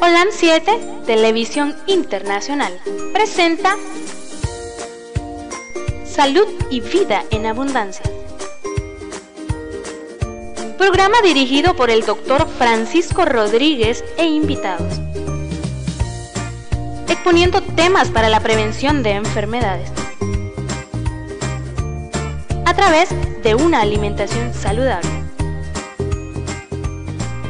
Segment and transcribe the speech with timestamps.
[0.00, 2.72] Holan 7, Televisión Internacional,
[3.12, 3.76] presenta
[6.04, 8.04] Salud y Vida en Abundancia.
[10.78, 15.00] Programa dirigido por el doctor Francisco Rodríguez e invitados.
[17.08, 19.90] Exponiendo temas para la prevención de enfermedades.
[22.64, 23.10] A través
[23.42, 25.10] de una alimentación saludable.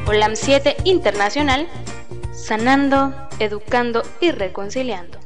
[0.06, 1.66] Holan 7 Internacional,
[2.42, 5.18] sanando, educando y reconciliando.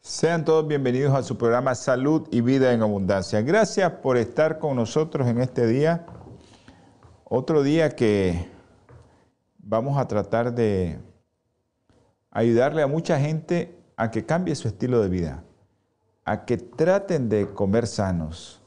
[0.00, 3.40] Sean todos bienvenidos a su programa Salud y Vida en Abundancia.
[3.42, 6.04] Gracias por estar con nosotros en este día.
[7.22, 8.50] Otro día que
[9.58, 10.98] vamos a tratar de
[12.32, 15.44] ayudarle a mucha gente a que cambie su estilo de vida,
[16.28, 18.60] a que traten de comer sanos.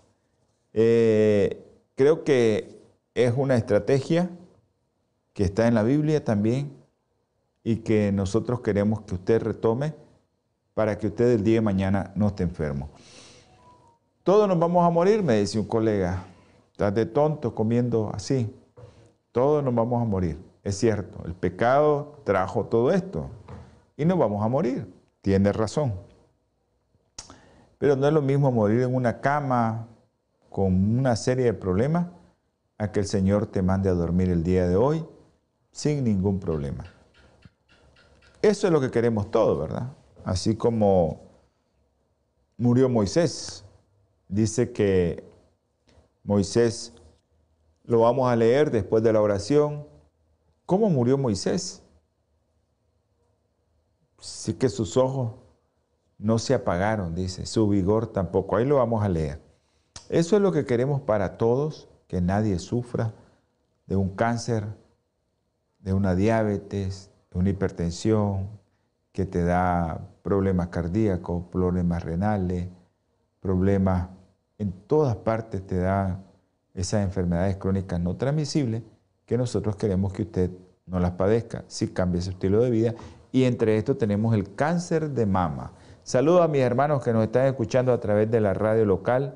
[0.74, 1.64] Eh,
[1.96, 2.82] creo que
[3.14, 4.32] es una estrategia
[5.34, 6.76] que está en la Biblia también
[7.64, 9.94] y que nosotros queremos que usted retome
[10.74, 12.90] para que usted el día de mañana no esté enfermo.
[14.24, 16.24] Todos nos vamos a morir, me dice un colega.
[16.72, 18.52] Estás de tonto comiendo así.
[19.32, 20.40] Todos nos vamos a morir.
[20.64, 23.30] Es cierto, el pecado trajo todo esto
[23.98, 24.92] y nos vamos a morir.
[25.22, 26.11] Tiene razón.
[27.82, 29.88] Pero no es lo mismo morir en una cama
[30.52, 32.10] con una serie de problemas
[32.78, 35.04] a que el Señor te mande a dormir el día de hoy
[35.72, 36.86] sin ningún problema.
[38.40, 39.92] Eso es lo que queremos todos, ¿verdad?
[40.24, 41.24] así como
[42.56, 43.66] murió Moisés.
[44.28, 45.24] Dice que
[46.24, 46.94] Moisés,
[47.86, 49.88] lo vamos a leer después de la oración.
[50.68, 51.82] ¿Cómo murió Moisés?
[54.20, 55.41] Sí que sus ojos
[56.22, 58.56] no se apagaron, dice, su vigor tampoco.
[58.56, 59.42] Ahí lo vamos a leer.
[60.10, 63.14] Eso es lo que queremos para todos, que nadie sufra
[63.88, 64.66] de un cáncer,
[65.80, 68.50] de una diabetes, de una hipertensión,
[69.12, 72.70] que te da problemas cardíacos, problemas renales,
[73.40, 74.10] problemas
[74.62, 76.22] en todas partes te da
[76.76, 78.84] esas enfermedades crónicas no transmisibles
[79.26, 80.52] que nosotros queremos que usted
[80.86, 82.94] no las padezca si cambia su estilo de vida.
[83.32, 85.72] Y entre esto tenemos el cáncer de mama.
[86.04, 89.36] Saludo a mis hermanos que nos están escuchando a través de la radio local,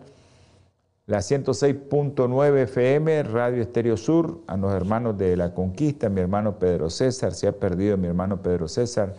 [1.06, 6.90] la 106.9 FM, Radio Estéreo Sur, a los hermanos de La Conquista, mi hermano Pedro
[6.90, 9.14] César, se ha perdido mi hermano Pedro César,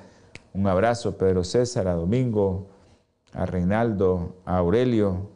[0.53, 2.67] un abrazo Pedro César, a Domingo,
[3.35, 5.29] a Reinaldo, a Aurelio.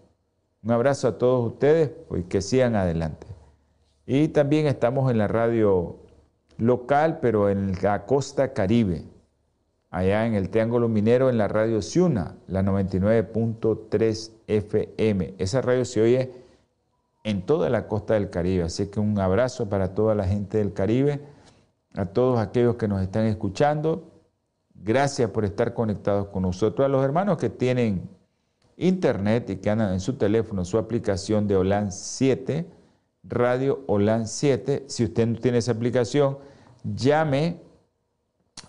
[0.62, 3.26] Un abrazo a todos ustedes y que sigan adelante.
[4.06, 5.96] Y también estamos en la radio
[6.56, 9.04] local, pero en la costa caribe,
[9.90, 15.34] allá en el Triángulo Minero, en la radio Ciuna, la 99.3 FM.
[15.38, 16.32] Esa radio se oye
[17.24, 20.72] en toda la costa del Caribe, así que un abrazo para toda la gente del
[20.72, 21.20] Caribe,
[21.94, 24.10] a todos aquellos que nos están escuchando
[24.82, 26.86] Gracias por estar conectados con nosotros.
[26.86, 28.08] A los hermanos que tienen
[28.78, 32.66] internet y que andan en su teléfono su aplicación de OLAN 7,
[33.24, 36.38] Radio OLAN 7, si usted no tiene esa aplicación,
[36.82, 37.60] llame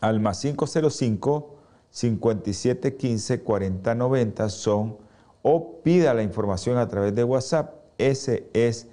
[0.02, 1.56] al más 505
[1.90, 4.98] 5715 4090 son
[5.44, 7.76] o pida la información a través de WhatsApp.
[7.98, 8.88] Ese es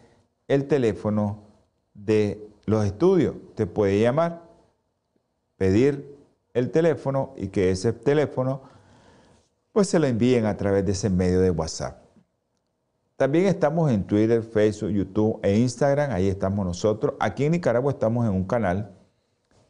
[0.46, 1.42] el teléfono
[1.94, 3.34] de los estudios.
[3.54, 4.42] Te puede llamar,
[5.56, 6.16] pedir
[6.54, 8.62] el teléfono y que ese teléfono
[9.72, 12.02] pues se lo envíen a través de ese medio de WhatsApp.
[13.16, 17.14] También estamos en Twitter, Facebook, YouTube e Instagram, ahí estamos nosotros.
[17.20, 18.97] Aquí en Nicaragua estamos en un canal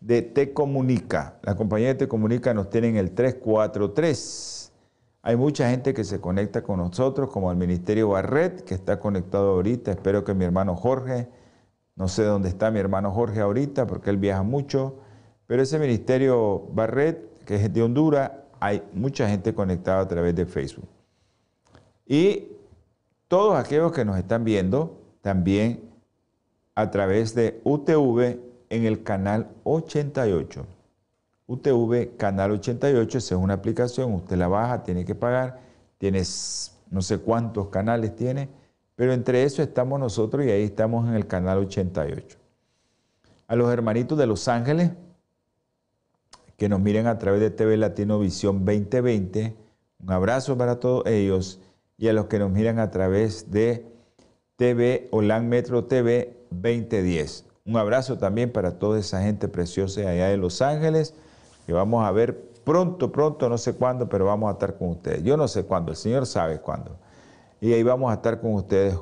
[0.00, 1.38] de Te Comunica.
[1.42, 4.72] La compañía de Te Comunica nos tiene en el 343.
[5.22, 9.50] Hay mucha gente que se conecta con nosotros, como el Ministerio Barret, que está conectado
[9.50, 9.90] ahorita.
[9.90, 11.28] Espero que mi hermano Jorge,
[11.96, 14.96] no sé dónde está mi hermano Jorge ahorita, porque él viaja mucho.
[15.46, 18.30] Pero ese ministerio Barret, que es de Honduras,
[18.60, 20.88] hay mucha gente conectada a través de Facebook.
[22.06, 22.52] Y
[23.26, 25.90] todos aquellos que nos están viendo también
[26.74, 30.66] a través de UTV en el canal 88.
[31.48, 35.60] UTV Canal 88, esa es una aplicación, usted la baja, tiene que pagar,
[35.96, 38.50] tienes no sé cuántos canales tiene,
[38.94, 42.38] pero entre eso estamos nosotros y ahí estamos en el canal 88.
[43.46, 44.90] A los hermanitos de Los Ángeles,
[46.58, 49.56] que nos miren a través de TV Latino Visión 2020.
[50.00, 51.60] Un abrazo para todos ellos
[51.96, 53.86] y a los que nos miran a través de
[54.56, 57.47] TV Holan Metro TV 2010.
[57.68, 61.12] Un abrazo también para toda esa gente preciosa allá de Los Ángeles,
[61.66, 65.22] que vamos a ver pronto, pronto, no sé cuándo, pero vamos a estar con ustedes.
[65.22, 66.96] Yo no sé cuándo, el Señor sabe cuándo.
[67.60, 68.98] y ahí vamos a estar con ustedes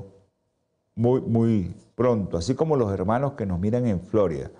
[0.97, 4.51] muy, muy pronto, así como los hermanos que nos miran en Florida,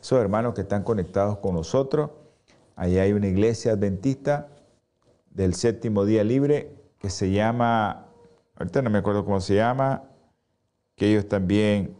[0.00, 2.12] esos hermanos que están conectados con nosotros.
[2.76, 4.48] Ahí hay una iglesia adventista
[5.28, 8.06] del séptimo día libre que se llama,
[8.56, 10.04] ahorita no me acuerdo cómo se llama,
[10.96, 11.94] que ellos también,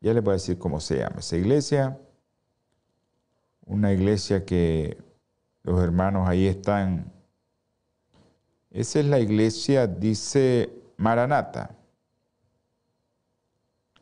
[0.00, 1.98] ya les voy a decir cómo se llama esa iglesia,
[3.66, 4.96] una iglesia que
[5.62, 7.12] los hermanos ahí están,
[8.70, 11.70] esa es la iglesia, dice Maranata,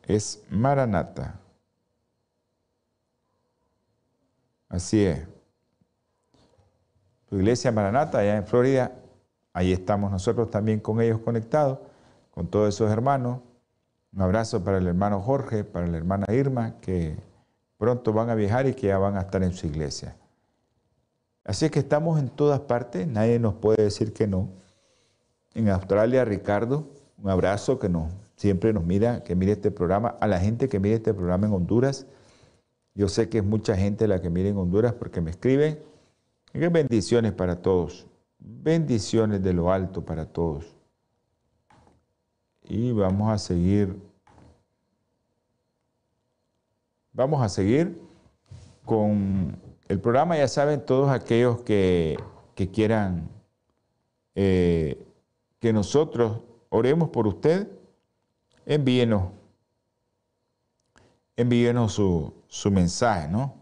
[0.03, 1.39] es Maranata.
[4.69, 5.25] Así es.
[7.29, 8.93] Tu iglesia Maranata, allá en Florida,
[9.53, 11.79] ahí estamos nosotros también con ellos conectados,
[12.31, 13.41] con todos esos hermanos.
[14.17, 17.15] Un abrazo para el hermano Jorge, para la hermana Irma, que
[17.77, 20.15] pronto van a viajar y que ya van a estar en su iglesia.
[21.43, 24.49] Así es que estamos en todas partes, nadie nos puede decir que no.
[25.53, 26.87] En Australia, Ricardo,
[27.21, 30.15] un abrazo que nos, siempre nos mira, que mire este programa.
[30.19, 32.07] A la gente que mire este programa en Honduras,
[32.95, 35.77] yo sé que es mucha gente la que mira en Honduras porque me escriben.
[36.53, 38.07] bendiciones para todos.
[38.39, 40.75] Bendiciones de lo alto para todos.
[42.63, 44.06] Y vamos a seguir.
[47.17, 47.99] Vamos a seguir
[48.85, 50.37] con el programa.
[50.37, 52.15] Ya saben, todos aquellos que,
[52.71, 53.27] quieran
[54.35, 55.03] eh,
[55.57, 57.69] que nosotros oremos por usted,
[58.67, 59.31] envíenos,
[61.35, 63.55] envíenos su, su mensaje, ¿no?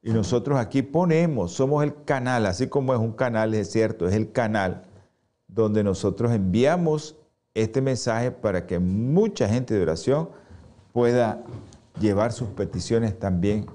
[0.00, 4.14] Y nosotros aquí ponemos, somos el canal, así como es un canal, es cierto, es
[4.14, 4.84] el canal
[5.46, 7.16] donde nosotros enviamos
[7.52, 10.30] este mensaje para que mucha gente de oración
[10.94, 11.44] pueda
[12.00, 13.66] llevar sus peticiones también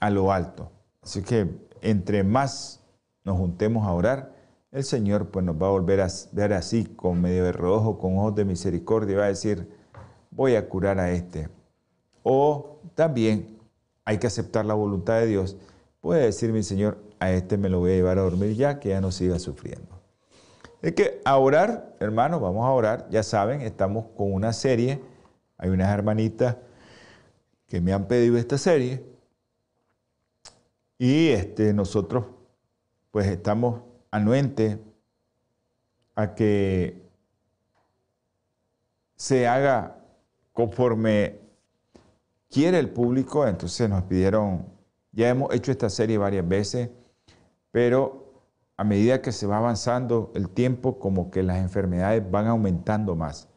[0.00, 0.70] a lo alto.
[1.02, 1.48] Así que
[1.80, 2.80] entre más
[3.24, 4.34] nos juntemos a orar,
[4.70, 8.18] el Señor pues nos va a volver a ver así, con medio de rojo, con
[8.18, 9.68] ojos de misericordia, y va a decir,
[10.30, 11.48] voy a curar a este.
[12.22, 13.58] O también
[14.04, 15.56] hay que aceptar la voluntad de Dios.
[16.00, 18.90] Puede decir mi Señor, a este me lo voy a llevar a dormir ya, que
[18.90, 19.98] ya no siga sufriendo.
[20.80, 23.08] Es que a orar, hermanos, vamos a orar.
[23.10, 25.02] Ya saben, estamos con una serie.
[25.56, 26.56] Hay unas hermanitas
[27.68, 29.04] que me han pedido esta serie.
[30.98, 32.26] Y este, nosotros,
[33.10, 34.78] pues estamos anuentes
[36.16, 37.02] a que
[39.14, 39.98] se haga
[40.52, 41.38] conforme
[42.50, 44.66] quiere el público, entonces nos pidieron,
[45.12, 46.90] ya hemos hecho esta serie varias veces,
[47.70, 48.42] pero
[48.76, 53.48] a medida que se va avanzando el tiempo, como que las enfermedades van aumentando más.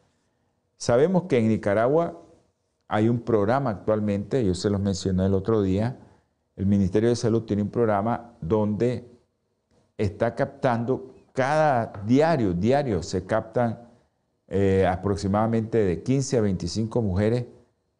[0.76, 2.21] Sabemos que en Nicaragua
[2.92, 5.96] hay un programa actualmente, yo se los mencioné el otro día,
[6.56, 9.08] el Ministerio de Salud tiene un programa donde
[9.96, 13.88] está captando cada diario, diario se captan
[14.46, 17.46] eh, aproximadamente de 15 a 25 mujeres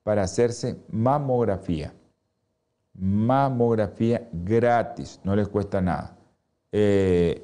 [0.03, 1.95] para hacerse mamografía.
[2.93, 6.19] Mamografía gratis, no les cuesta nada.
[6.71, 7.43] Eh,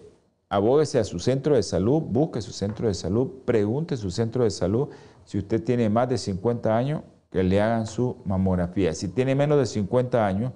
[0.51, 4.51] abóguese a su centro de salud, busque su centro de salud, pregunte su centro de
[4.51, 4.91] salud
[5.25, 8.95] si usted tiene más de 50 años, que le hagan su mamografía.
[8.95, 10.53] Si tiene menos de 50 años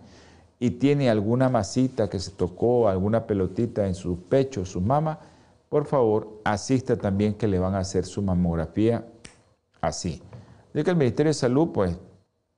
[0.58, 5.18] y tiene alguna masita que se tocó, alguna pelotita en su pecho, su mama,
[5.68, 9.06] por favor, asista también que le van a hacer su mamografía
[9.80, 10.22] así.
[10.72, 11.98] De que el Ministerio de Salud, pues,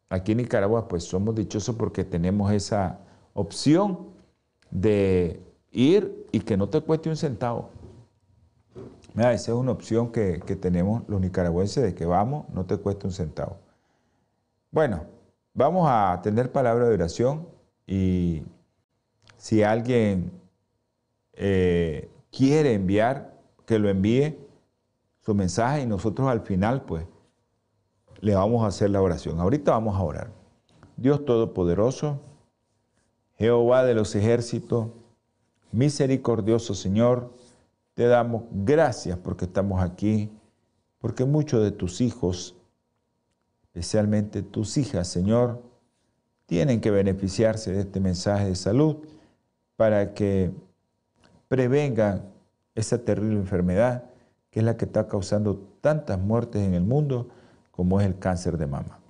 [0.08, 3.00] aquí en Nicaragua, pues somos dichosos porque tenemos esa
[3.32, 4.08] opción
[4.70, 5.40] de
[5.70, 7.70] ir y que no te cueste un centavo.
[9.14, 12.76] Mira, esa es una opción que, que tenemos los nicaragüenses de que vamos, no te
[12.78, 13.63] cueste un centavo.
[14.74, 15.04] Bueno,
[15.52, 17.46] vamos a tener palabra de oración
[17.86, 18.42] y
[19.36, 20.32] si alguien
[21.34, 24.36] eh, quiere enviar, que lo envíe
[25.20, 27.06] su mensaje y nosotros al final, pues,
[28.18, 29.38] le vamos a hacer la oración.
[29.38, 30.32] Ahorita vamos a orar.
[30.96, 32.18] Dios Todopoderoso,
[33.38, 34.88] Jehová de los ejércitos,
[35.70, 37.32] misericordioso Señor,
[37.94, 40.32] te damos gracias porque estamos aquí,
[40.98, 42.56] porque muchos de tus hijos,
[43.74, 45.60] especialmente tus hijas, Señor,
[46.46, 48.98] tienen que beneficiarse de este mensaje de salud
[49.74, 50.52] para que
[51.48, 52.22] prevengan
[52.76, 54.04] esa terrible enfermedad
[54.52, 57.28] que es la que está causando tantas muertes en el mundo
[57.72, 59.00] como es el cáncer de mama.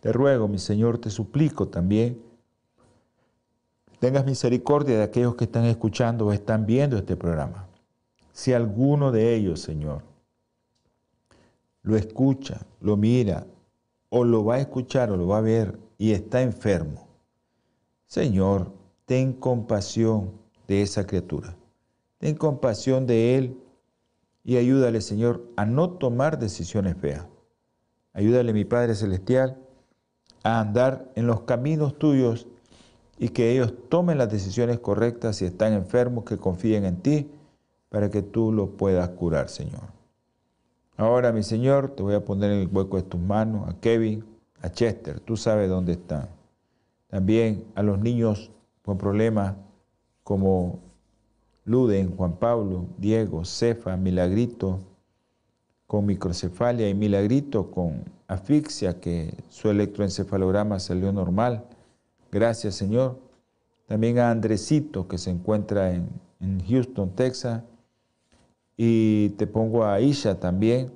[0.00, 2.20] Te ruego, mi Señor, te suplico también,
[4.00, 7.68] tengas misericordia de aquellos que están escuchando o están viendo este programa.
[8.32, 10.02] Si alguno de ellos, Señor,
[11.82, 13.46] lo escucha, lo mira,
[14.16, 17.06] o lo va a escuchar o lo va a ver y está enfermo,
[18.06, 18.72] Señor,
[19.04, 20.32] ten compasión
[20.68, 21.56] de esa criatura.
[22.18, 23.58] Ten compasión de él
[24.44, 27.26] y ayúdale, Señor, a no tomar decisiones feas.
[28.12, 29.58] Ayúdale, mi Padre Celestial,
[30.42, 32.46] a andar en los caminos tuyos
[33.18, 37.30] y que ellos tomen las decisiones correctas si están enfermos, que confíen en ti
[37.88, 39.95] para que tú los puedas curar, Señor.
[40.96, 44.24] Ahora, mi Señor, te voy a poner en el hueco de tus manos a Kevin,
[44.62, 46.28] a Chester, tú sabes dónde están.
[47.08, 48.50] También a los niños
[48.82, 49.54] con problemas
[50.22, 50.78] como
[51.64, 54.80] Luden, Juan Pablo, Diego, Cefa, Milagrito,
[55.86, 61.64] con microcefalia y Milagrito con asfixia, que su electroencefalograma salió normal.
[62.32, 63.18] Gracias, Señor.
[63.86, 66.08] También a Andresito, que se encuentra en,
[66.40, 67.62] en Houston, Texas.
[68.76, 70.92] Y te pongo a Isha también,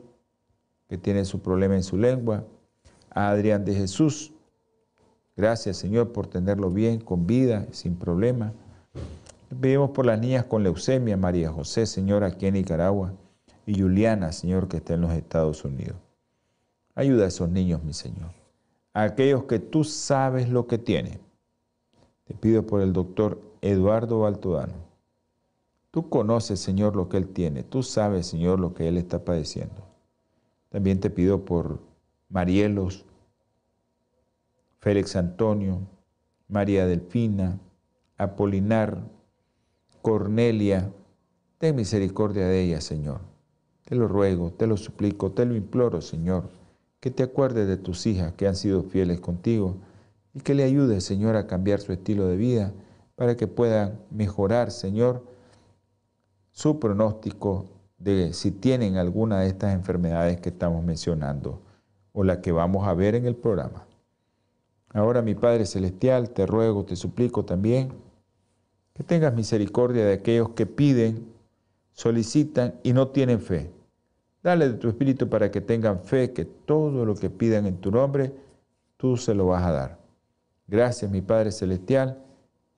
[0.88, 2.44] que tiene su problema en su lengua.
[3.10, 4.32] A Adrián de Jesús.
[5.36, 8.52] Gracias, Señor, por tenerlo bien, con vida, sin problema.
[9.60, 13.14] Pedimos por las niñas con leucemia, María José, Señor, aquí en Nicaragua.
[13.66, 15.96] Y Juliana, Señor, que está en los Estados Unidos.
[16.94, 18.30] Ayuda a esos niños, mi Señor.
[18.92, 21.18] A aquellos que tú sabes lo que tienen.
[22.24, 24.89] Te pido por el doctor Eduardo Baltodano
[25.90, 27.64] Tú conoces, Señor, lo que Él tiene.
[27.64, 29.86] Tú sabes, Señor, lo que Él está padeciendo.
[30.68, 31.80] También te pido por
[32.28, 33.04] Marielos,
[34.78, 35.80] Félix Antonio,
[36.48, 37.58] María Delfina,
[38.16, 39.02] Apolinar,
[40.00, 40.92] Cornelia.
[41.58, 43.20] Ten misericordia de ella, Señor.
[43.84, 46.48] Te lo ruego, te lo suplico, te lo imploro, Señor,
[47.00, 49.76] que te acuerdes de tus hijas que han sido fieles contigo
[50.32, 52.72] y que le ayudes, Señor, a cambiar su estilo de vida
[53.16, 55.24] para que puedan mejorar, Señor,
[56.60, 61.58] su pronóstico de si tienen alguna de estas enfermedades que estamos mencionando
[62.12, 63.86] o la que vamos a ver en el programa.
[64.92, 67.94] Ahora, mi Padre Celestial, te ruego, te suplico también
[68.92, 71.32] que tengas misericordia de aquellos que piden,
[71.92, 73.70] solicitan y no tienen fe.
[74.42, 77.90] Dale de tu Espíritu para que tengan fe que todo lo que pidan en tu
[77.90, 78.34] nombre,
[78.98, 79.98] tú se lo vas a dar.
[80.68, 82.18] Gracias, mi Padre Celestial.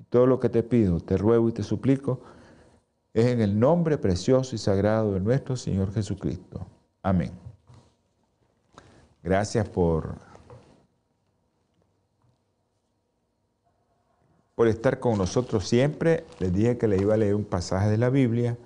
[0.09, 2.21] Todo lo que te pido, te ruego y te suplico
[3.14, 6.66] es en el nombre precioso y sagrado de nuestro Señor Jesucristo.
[7.02, 7.33] Amén.
[9.23, 10.16] Gracias por,
[14.54, 16.25] por estar con nosotros siempre.
[16.38, 18.57] Les dije que le iba a leer un pasaje de la Biblia.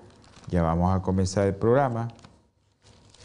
[0.48, 2.08] Ya vamos a comenzar el programa.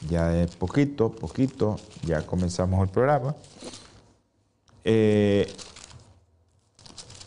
[0.09, 3.35] Ya de poquito, poquito, ya comenzamos el programa.
[4.83, 5.47] Eh,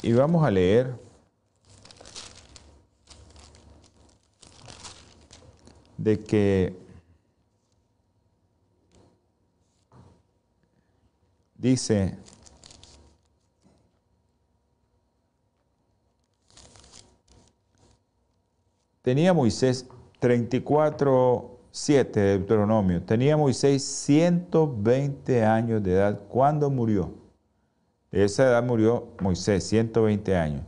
[0.03, 1.04] y vamos a leer
[5.97, 6.77] de que
[11.57, 12.17] dice,
[19.03, 19.87] tenía Moisés
[20.19, 27.13] 34, 7 de Deuteronomio, tenía Moisés 120 años de edad cuando murió.
[28.11, 30.63] De esa edad murió Moisés, 120 años.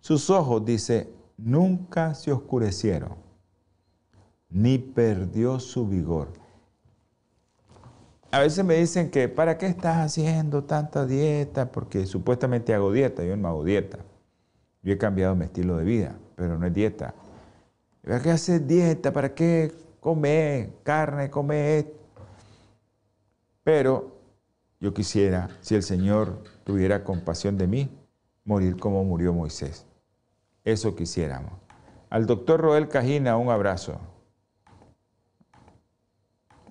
[0.00, 3.31] Sus ojos, dice, nunca se oscurecieron
[4.52, 6.28] ni perdió su vigor.
[8.30, 11.70] A veces me dicen que, ¿para qué estás haciendo tanta dieta?
[11.70, 13.98] Porque supuestamente hago dieta, yo no hago dieta.
[14.82, 17.14] Yo he cambiado mi estilo de vida, pero no es dieta.
[18.02, 19.12] ¿Para qué hacer dieta?
[19.12, 21.94] ¿Para qué comer carne, comer
[23.62, 24.16] Pero
[24.80, 27.90] yo quisiera, si el Señor tuviera compasión de mí,
[28.44, 29.86] morir como murió Moisés.
[30.64, 31.52] Eso quisiéramos.
[32.10, 34.00] Al doctor Roel Cajina, un abrazo.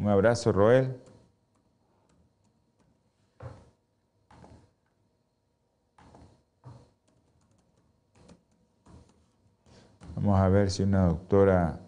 [0.01, 0.99] Un abrazo, Roel.
[10.15, 11.79] Vamos a ver si una doctora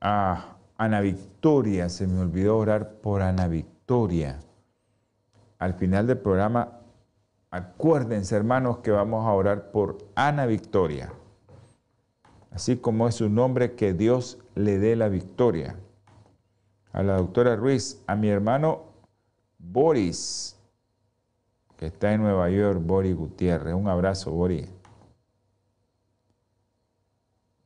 [0.00, 4.40] Ah, Ana Victoria, se me olvidó orar por Ana Victoria.
[5.58, 6.77] Al final del programa
[7.50, 11.12] Acuérdense, hermanos, que vamos a orar por Ana Victoria.
[12.50, 15.76] Así como es su nombre, que Dios le dé la victoria.
[16.92, 18.84] A la doctora Ruiz, a mi hermano
[19.58, 20.58] Boris,
[21.76, 23.74] que está en Nueva York, Boris Gutiérrez.
[23.74, 24.70] Un abrazo, Boris.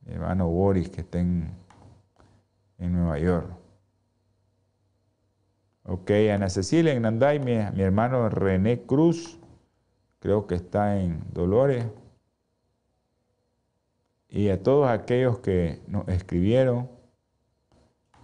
[0.05, 1.51] Mi hermano Boris, que está en,
[2.77, 3.49] Nueva York.
[5.83, 9.39] Ok, Ana Cecilia en Nanday, mi hermano René Cruz
[10.23, 11.85] creo que está en Dolores.
[14.29, 16.89] Y a todos aquellos que nos escribieron,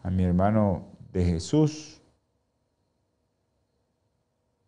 [0.01, 2.01] a mi hermano de Jesús,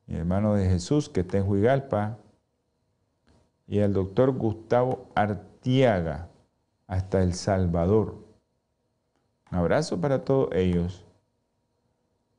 [0.07, 2.17] mi hermano de Jesús, que está en Huigalpa,
[3.65, 6.27] y al doctor Gustavo Artiaga,
[6.85, 8.25] hasta El Salvador.
[9.49, 11.05] Un abrazo para todos ellos.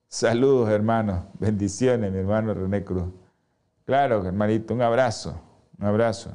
[0.09, 1.25] Saludos, hermanos.
[1.39, 3.22] Bendiciones, mi hermano René Cruz.
[3.85, 5.41] Claro, hermanito, un abrazo.
[5.79, 6.31] Un abrazo.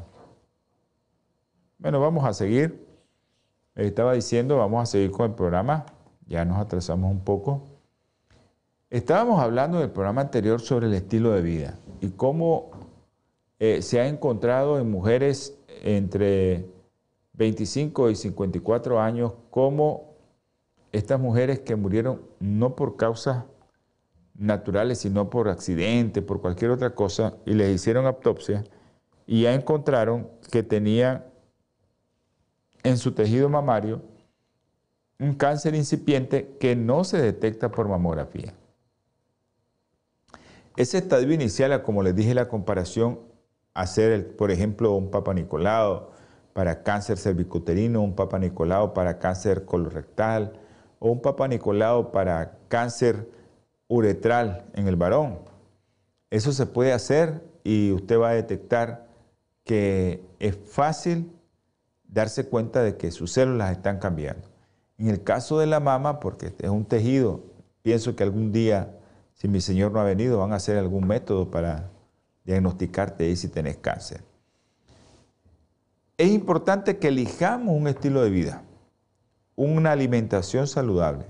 [1.77, 2.85] Bueno, vamos a seguir.
[3.75, 5.85] Estaba diciendo, vamos a seguir con el programa.
[6.25, 7.63] Ya nos atrasamos un poco.
[8.89, 12.71] Estábamos hablando del programa anterior sobre el estilo de vida y cómo
[13.59, 16.65] eh, se ha encontrado en mujeres entre
[17.33, 20.15] 25 y 54 años cómo
[20.91, 23.43] estas mujeres que murieron no por causas
[24.37, 28.63] naturales, sino por accidente, por cualquier otra cosa, y les hicieron autopsia,
[29.25, 31.25] y ya encontraron que tenían
[32.83, 34.01] en su tejido mamario
[35.19, 38.53] un cáncer incipiente que no se detecta por mamografía.
[40.75, 43.19] Ese estadio inicial, como les dije, la comparación,
[43.73, 46.11] hacer, por ejemplo, un Papa Nicolau
[46.53, 50.53] para cáncer cervicuterino, un Papa Nicolau para cáncer colorectal,
[50.99, 53.27] o un Papa Nicolau para cáncer
[53.87, 55.39] uretral en el varón.
[56.29, 59.07] Eso se puede hacer y usted va a detectar
[59.63, 61.31] que es fácil
[62.07, 64.47] darse cuenta de que sus células están cambiando.
[64.97, 67.43] En el caso de la mama, porque es un tejido,
[67.83, 68.95] pienso que algún día,
[69.35, 71.89] si mi Señor no ha venido, van a hacer algún método para
[72.45, 74.21] diagnosticarte ahí si tenés cáncer.
[76.17, 78.63] Es importante que elijamos un estilo de vida,
[79.55, 81.25] una alimentación saludable,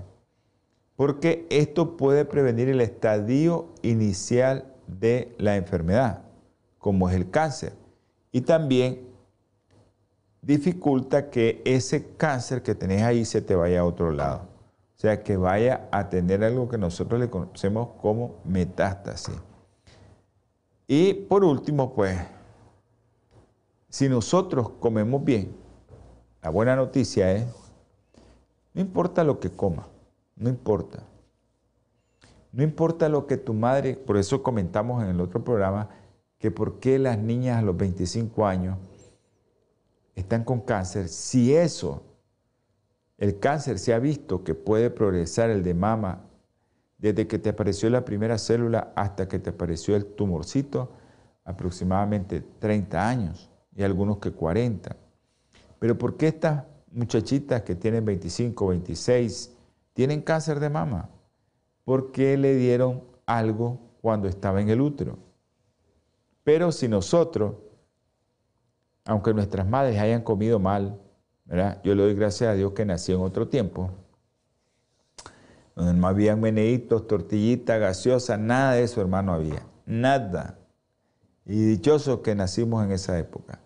[0.98, 6.24] porque esto puede prevenir el estadio inicial de la enfermedad,
[6.80, 7.72] como es el cáncer,
[8.32, 9.06] y también
[10.42, 14.38] dificulta que ese cáncer que tenés ahí se te vaya a otro lado.
[14.96, 19.36] O sea, que vaya a tener algo que nosotros le conocemos como metástasis.
[20.88, 22.18] Y por último, pues,
[23.88, 25.54] si nosotros comemos bien,
[26.42, 27.46] la buena noticia es,
[28.74, 29.86] no importa lo que coma,
[30.38, 31.02] no importa.
[32.52, 35.90] No importa lo que tu madre, por eso comentamos en el otro programa,
[36.38, 38.78] que por qué las niñas a los 25 años
[40.14, 42.02] están con cáncer, si eso,
[43.18, 46.24] el cáncer se ha visto que puede progresar el de mama
[46.98, 50.90] desde que te apareció la primera célula hasta que te apareció el tumorcito,
[51.44, 54.96] aproximadamente 30 años y algunos que 40.
[55.78, 59.57] Pero ¿por qué estas muchachitas que tienen 25, 26
[59.98, 61.10] tienen cáncer de mama?
[61.84, 65.18] Porque le dieron algo cuando estaba en el útero.
[66.44, 67.56] Pero si nosotros
[69.04, 71.00] aunque nuestras madres hayan comido mal,
[71.46, 71.80] ¿verdad?
[71.82, 73.90] yo le doy gracias a Dios que nací en otro tiempo,
[75.74, 79.66] donde no habían meneitos, tortillitas, gaseosa, nada de eso, hermano, había.
[79.84, 80.58] Nada.
[81.44, 83.58] Y dichosos que nacimos en esa época.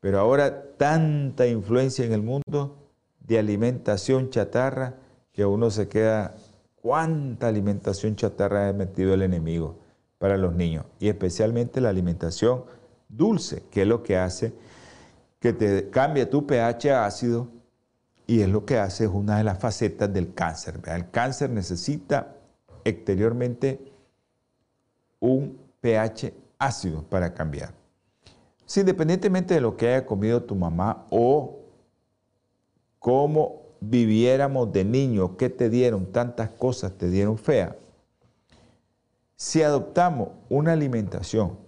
[0.00, 2.88] Pero ahora tanta influencia en el mundo
[3.20, 4.94] de alimentación chatarra
[5.36, 6.34] que uno se queda,
[6.80, 9.76] ¿cuánta alimentación chatarra ha metido el enemigo
[10.16, 10.86] para los niños?
[10.98, 12.64] Y especialmente la alimentación
[13.10, 14.54] dulce, que es lo que hace
[15.38, 17.48] que te cambia tu pH ácido
[18.26, 20.80] y es lo que hace, es una de las facetas del cáncer.
[20.86, 22.34] El cáncer necesita
[22.82, 23.92] exteriormente
[25.20, 27.74] un pH ácido para cambiar.
[28.64, 31.60] Si independientemente de lo que haya comido tu mamá o
[32.98, 37.76] cómo viviéramos de niño, que te dieron tantas cosas, te dieron fea,
[39.36, 41.58] si adoptamos una alimentación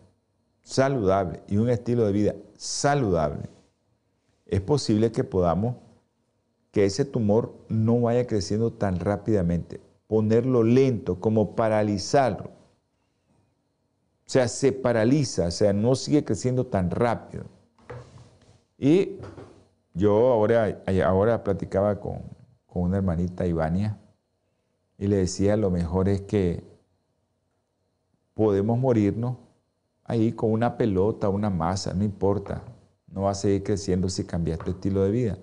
[0.62, 3.48] saludable y un estilo de vida saludable,
[4.46, 5.76] es posible que podamos
[6.70, 12.50] que ese tumor no vaya creciendo tan rápidamente, ponerlo lento, como paralizarlo.
[14.26, 17.44] O sea, se paraliza, o sea, no sigue creciendo tan rápido.
[18.78, 19.16] Y
[19.98, 22.22] yo ahora, ahora platicaba con,
[22.66, 23.98] con una hermanita Ivania
[24.96, 26.64] y le decía, lo mejor es que
[28.32, 29.36] podemos morirnos
[30.04, 32.62] ahí con una pelota, una masa, no importa
[33.12, 35.38] no va a seguir creciendo si cambias tu estilo de vida.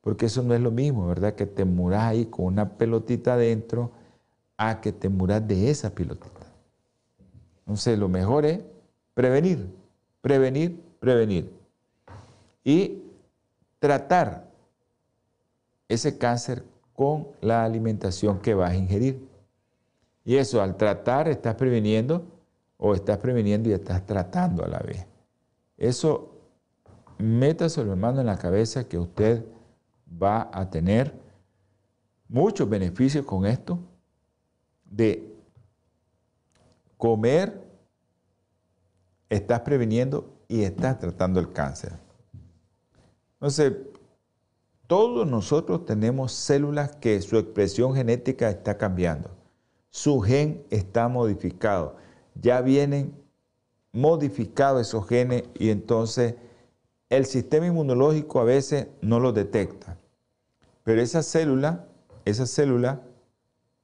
[0.00, 1.34] Porque eso no es lo mismo, ¿verdad?
[1.34, 3.90] Que te muras ahí con una pelotita adentro
[4.56, 6.46] a que te muras de esa pelotita.
[7.60, 8.60] Entonces, lo mejor es
[9.14, 9.66] prevenir,
[10.20, 11.50] prevenir, prevenir.
[12.62, 13.03] Y
[13.84, 14.50] tratar
[15.90, 19.28] ese cáncer con la alimentación que vas a ingerir.
[20.24, 22.24] Y eso, al tratar, estás preveniendo
[22.78, 25.06] o estás preveniendo y estás tratando a la vez.
[25.76, 26.30] Eso
[27.18, 29.44] métaselo hermano en la cabeza que usted
[30.10, 31.12] va a tener
[32.26, 33.78] muchos beneficios con esto
[34.86, 35.30] de
[36.96, 37.62] comer
[39.28, 42.03] estás previniendo y estás tratando el cáncer.
[43.44, 43.74] Entonces,
[44.86, 49.28] todos nosotros tenemos células que su expresión genética está cambiando.
[49.90, 51.96] Su gen está modificado.
[52.40, 53.14] Ya vienen
[53.92, 56.36] modificados esos genes y entonces
[57.10, 59.98] el sistema inmunológico a veces no los detecta.
[60.82, 61.86] Pero esa célula,
[62.24, 63.02] esa célula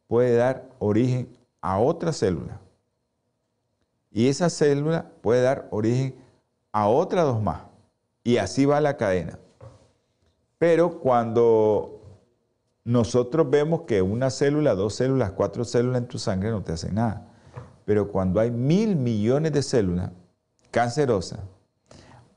[0.06, 2.62] puede dar origen a otra célula.
[4.10, 6.14] Y esa célula puede dar origen
[6.72, 7.64] a otras dos más.
[8.24, 9.38] Y así va la cadena.
[10.60, 12.02] Pero cuando
[12.84, 16.96] nosotros vemos que una célula, dos células, cuatro células en tu sangre no te hacen
[16.96, 17.28] nada.
[17.86, 20.10] Pero cuando hay mil millones de células
[20.70, 21.40] cancerosas,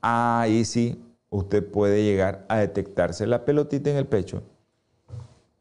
[0.00, 4.42] ahí sí usted puede llegar a detectarse la pelotita en el pecho.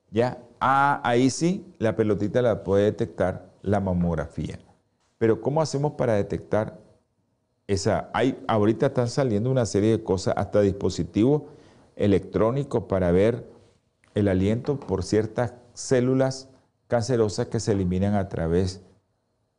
[0.09, 4.57] Ya, ah, ahí sí la pelotita la puede detectar la mamografía.
[5.17, 6.79] Pero ¿cómo hacemos para detectar
[7.67, 8.09] esa?
[8.13, 11.41] Hay, ahorita están saliendo una serie de cosas, hasta dispositivos
[11.95, 13.49] electrónicos para ver
[14.15, 16.49] el aliento por ciertas células
[16.87, 18.81] cancerosas que se eliminan a través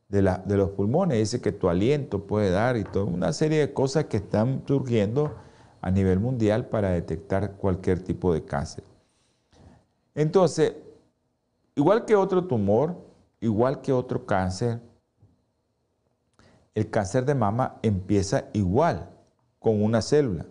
[0.08, 1.18] de, la, de los pulmones.
[1.18, 5.34] Dice que tu aliento puede dar y toda una serie de cosas que están surgiendo
[5.80, 8.84] a nivel mundial para detectar cualquier tipo de cáncer.
[10.14, 10.74] Entonces,
[11.74, 12.96] igual que otro tumor,
[13.40, 14.80] igual que otro cáncer,
[16.74, 19.10] el cáncer de mama empieza igual
[19.58, 20.46] con una célula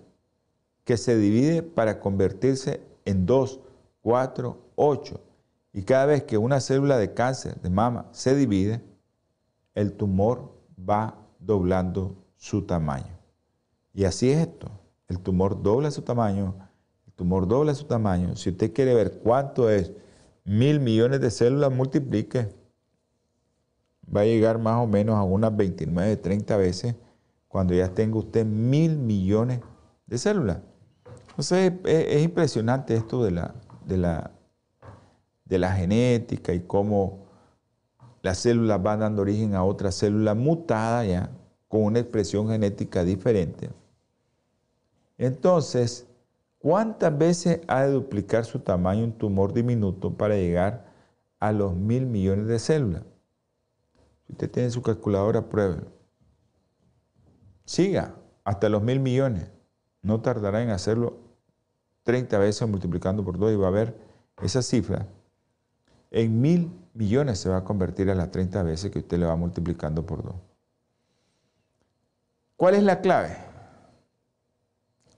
[0.84, 3.60] que se divide para convertirse en 2,
[4.02, 5.22] 4, 8.
[5.74, 8.82] Y cada vez que una célula de cáncer de mama se divide,
[9.74, 13.18] el tumor va doblando su tamaño.
[13.94, 14.72] Y así es esto.
[15.08, 16.56] El tumor dobla su tamaño,
[17.06, 18.36] el tumor dobla su tamaño.
[18.36, 19.92] Si usted quiere ver cuánto es
[20.44, 22.50] mil millones de células, multiplique
[24.16, 26.96] va a llegar más o menos a unas 29, 30 veces
[27.48, 29.60] cuando ya tenga usted mil millones
[30.08, 30.58] de células.
[31.34, 34.32] Entonces es, impresionante esto de la, de, la,
[35.46, 37.26] de la genética y cómo
[38.22, 41.32] las células van dando origen a otra célula mutada ya,
[41.68, 43.72] con una expresión genética diferente.
[45.18, 46.06] Entonces,
[46.60, 50.86] ¿cuántas veces ha de duplicar su tamaño un tumor diminuto para llegar
[51.40, 53.02] a los mil millones de células?
[54.28, 55.88] Si usted tiene su calculadora, pruébelo.
[57.66, 59.50] Siga hasta los mil millones.
[60.04, 61.23] No tardará en hacerlo
[62.04, 63.98] 30 veces multiplicando por 2 y va a ver
[64.42, 65.08] esa cifra.
[66.12, 69.36] En mil millones se va a convertir a las 30 veces que usted le va
[69.36, 70.36] multiplicando por 2.
[72.56, 73.38] ¿Cuál es la clave?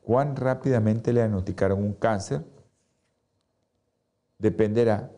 [0.02, 2.44] Cuán rápidamente le diagnosticaron un cáncer
[4.38, 5.12] dependerá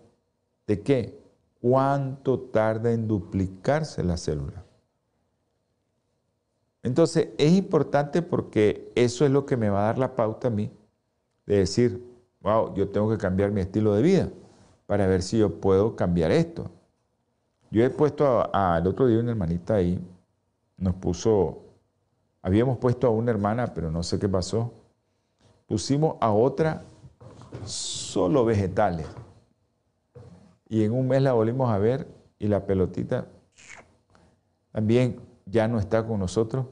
[0.65, 1.27] de qué?
[1.62, 4.63] cuánto tarda en duplicarse la célula.
[6.84, 10.51] Entonces es importante porque eso es lo que me va a dar la pauta a
[10.51, 10.71] mí
[11.47, 12.05] de decir,
[12.41, 14.29] wow, yo tengo que cambiar mi estilo de vida
[14.86, 16.69] para ver si yo puedo cambiar esto.
[17.71, 19.99] Yo he puesto al otro día una hermanita ahí,
[20.77, 21.63] nos puso,
[22.41, 24.71] habíamos puesto a una hermana, pero no sé qué pasó,
[25.65, 26.83] pusimos a otra
[27.65, 29.07] solo vegetales.
[30.69, 32.07] Y en un mes la volvimos a ver
[32.39, 33.25] y la pelotita
[34.71, 36.65] también ya no está con nosotros.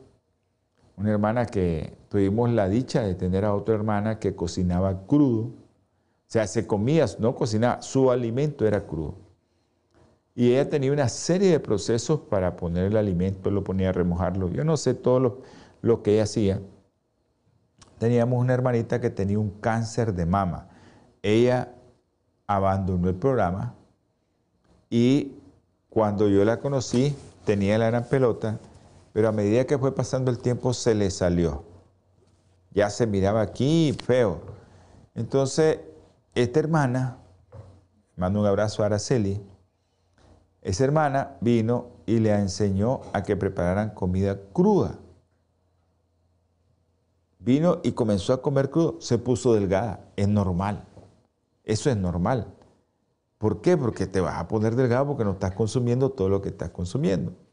[0.98, 5.44] Una hermana que tuvimos la dicha de tener a otra hermana que cocinaba crudo.
[5.48, 9.16] O sea, se comía, no cocinaba, su alimento era crudo.
[10.34, 14.50] Y ella tenía una serie de procesos para poner el alimento, lo ponía a remojarlo.
[14.50, 15.42] Yo no sé todo lo,
[15.82, 16.60] lo que ella hacía.
[18.00, 20.68] Teníamos una hermanita que tenía un cáncer de mama.
[21.22, 21.74] Ella
[22.48, 23.76] abandonó el programa
[24.90, 25.32] y
[25.90, 28.60] cuando yo la conocí, tenía la gran pelota,
[29.16, 31.64] pero a medida que fue pasando el tiempo se le salió.
[32.72, 34.42] Ya se miraba aquí feo.
[35.14, 35.80] Entonces,
[36.34, 37.20] esta hermana,
[38.18, 39.42] mando un abrazo a Araceli,
[40.62, 45.00] esa hermana vino y le enseñó a que prepararan comida cruda.
[47.40, 50.84] Vino y comenzó a comer crudo, se puso delgada, es normal.
[51.64, 52.54] Eso es normal.
[53.38, 53.78] ¿Por qué?
[53.78, 57.45] Porque te vas a poner delgado porque no estás consumiendo todo lo que estás consumiendo.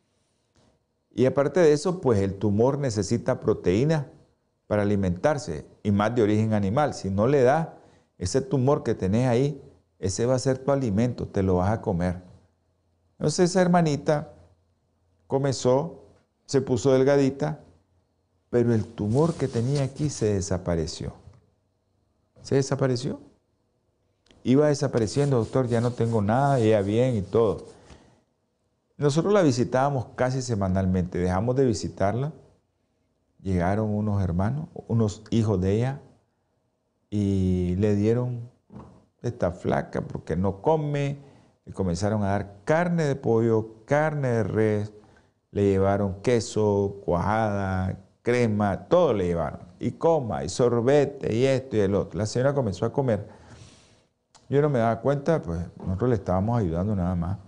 [1.14, 4.10] Y aparte de eso, pues el tumor necesita proteína
[4.66, 6.94] para alimentarse y más de origen animal.
[6.94, 7.68] Si no le das
[8.18, 9.62] ese tumor que tenés ahí,
[9.98, 12.22] ese va a ser tu alimento, te lo vas a comer.
[13.18, 14.32] Entonces esa hermanita
[15.26, 16.04] comenzó,
[16.46, 17.60] se puso delgadita,
[18.50, 21.12] pero el tumor que tenía aquí se desapareció.
[22.42, 23.20] Se desapareció
[24.44, 27.66] iba desapareciendo, doctor, ya no tengo nada, ella bien y todo.
[29.02, 32.32] Nosotros la visitábamos casi semanalmente, dejamos de visitarla
[33.42, 36.00] llegaron unos hermanos, unos hijos de ella,
[37.10, 38.50] y le dieron
[39.20, 41.18] esta flaca porque no come,
[41.66, 44.92] y comenzaron a dar carne de pollo, carne de res,
[45.50, 49.60] le llevaron queso, cuajada, crema, todo le llevaron.
[49.78, 52.18] Y coma, y sorbete, y esto y el otro.
[52.18, 53.28] La señora comenzó a comer.
[54.48, 57.38] Yo no me daba cuenta, pues nosotros le estábamos ayudando nada más.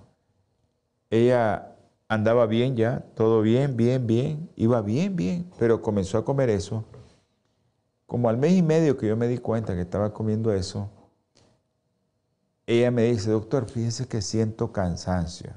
[1.14, 1.76] Ella
[2.08, 6.84] andaba bien ya, todo bien, bien, bien, iba bien, bien, pero comenzó a comer eso.
[8.04, 10.90] Como al mes y medio que yo me di cuenta que estaba comiendo eso,
[12.66, 15.52] ella me dice, doctor, fíjese que siento cansancio.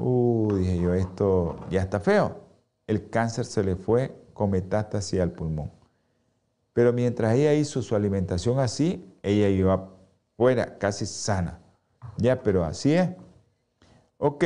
[0.00, 2.40] Uh, dije yo, esto ya está feo.
[2.88, 5.70] El cáncer se le fue con metástasis al pulmón.
[6.72, 9.88] Pero mientras ella hizo su alimentación así, ella iba
[10.36, 11.60] fuera, casi sana.
[12.16, 13.08] Ya, pero así es.
[14.24, 14.44] Ok.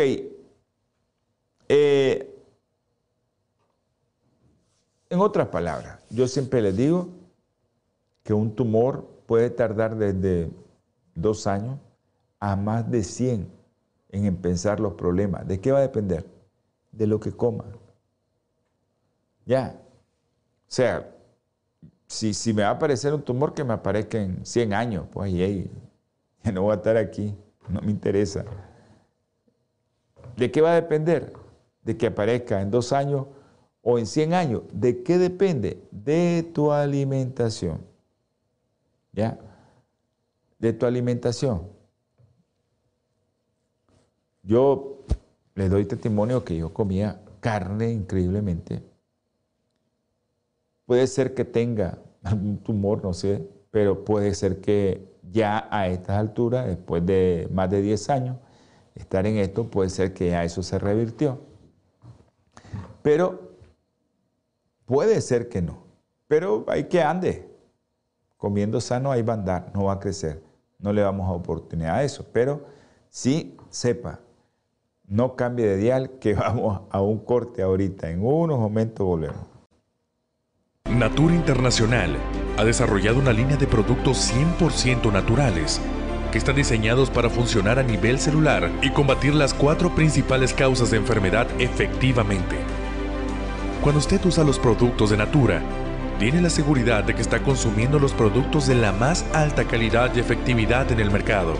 [1.69, 2.35] Eh,
[5.11, 7.11] en otras palabras, yo siempre les digo
[8.23, 10.51] que un tumor puede tardar desde
[11.15, 11.79] dos años
[12.41, 13.53] a más de 100
[14.12, 15.47] en pensar los problemas.
[15.47, 16.25] ¿De qué va a depender?
[16.91, 17.67] De lo que coma.
[19.45, 19.79] Ya.
[19.79, 21.15] O sea,
[22.07, 25.35] si, si me va a aparecer un tumor que me aparezca en 100 años, pues
[25.35, 25.71] ahí,
[26.51, 27.37] no voy a estar aquí,
[27.69, 28.47] no me interesa.
[30.37, 31.33] ¿De qué va a depender?
[31.83, 33.27] De que aparezca en dos años
[33.83, 34.62] o en 100 años.
[34.72, 35.83] ¿De qué depende?
[35.90, 37.81] De tu alimentación.
[39.12, 39.38] ¿Ya?
[40.59, 41.68] De tu alimentación.
[44.42, 45.05] Yo
[45.55, 48.83] le doy testimonio que yo comía carne increíblemente.
[50.85, 56.18] Puede ser que tenga algún tumor, no sé, pero puede ser que ya a estas
[56.18, 58.37] alturas, después de más de 10 años,
[58.97, 61.41] estar en esto, puede ser que ya eso se revirtió.
[63.03, 63.53] Pero
[64.85, 65.85] puede ser que no.
[66.27, 67.49] Pero hay que ande.
[68.37, 70.43] Comiendo sano ahí va a andar, no va a crecer.
[70.79, 72.27] No le damos oportunidad a eso.
[72.33, 72.67] Pero
[73.09, 74.21] sí sepa
[75.09, 78.11] no cambie de dial, que vamos a un corte ahorita.
[78.11, 79.47] En unos momentos volvemos.
[80.91, 82.17] Natura Internacional
[82.57, 85.81] ha desarrollado una línea de productos 100% naturales
[86.37, 91.46] están diseñados para funcionar a nivel celular y combatir las cuatro principales causas de enfermedad
[91.59, 92.57] efectivamente.
[93.83, 95.62] Cuando usted usa los productos de Natura,
[96.18, 100.20] tiene la seguridad de que está consumiendo los productos de la más alta calidad y
[100.20, 101.55] efectividad en el mercado.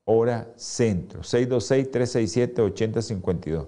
[0.05, 3.65] hora centro, 626-367-8052.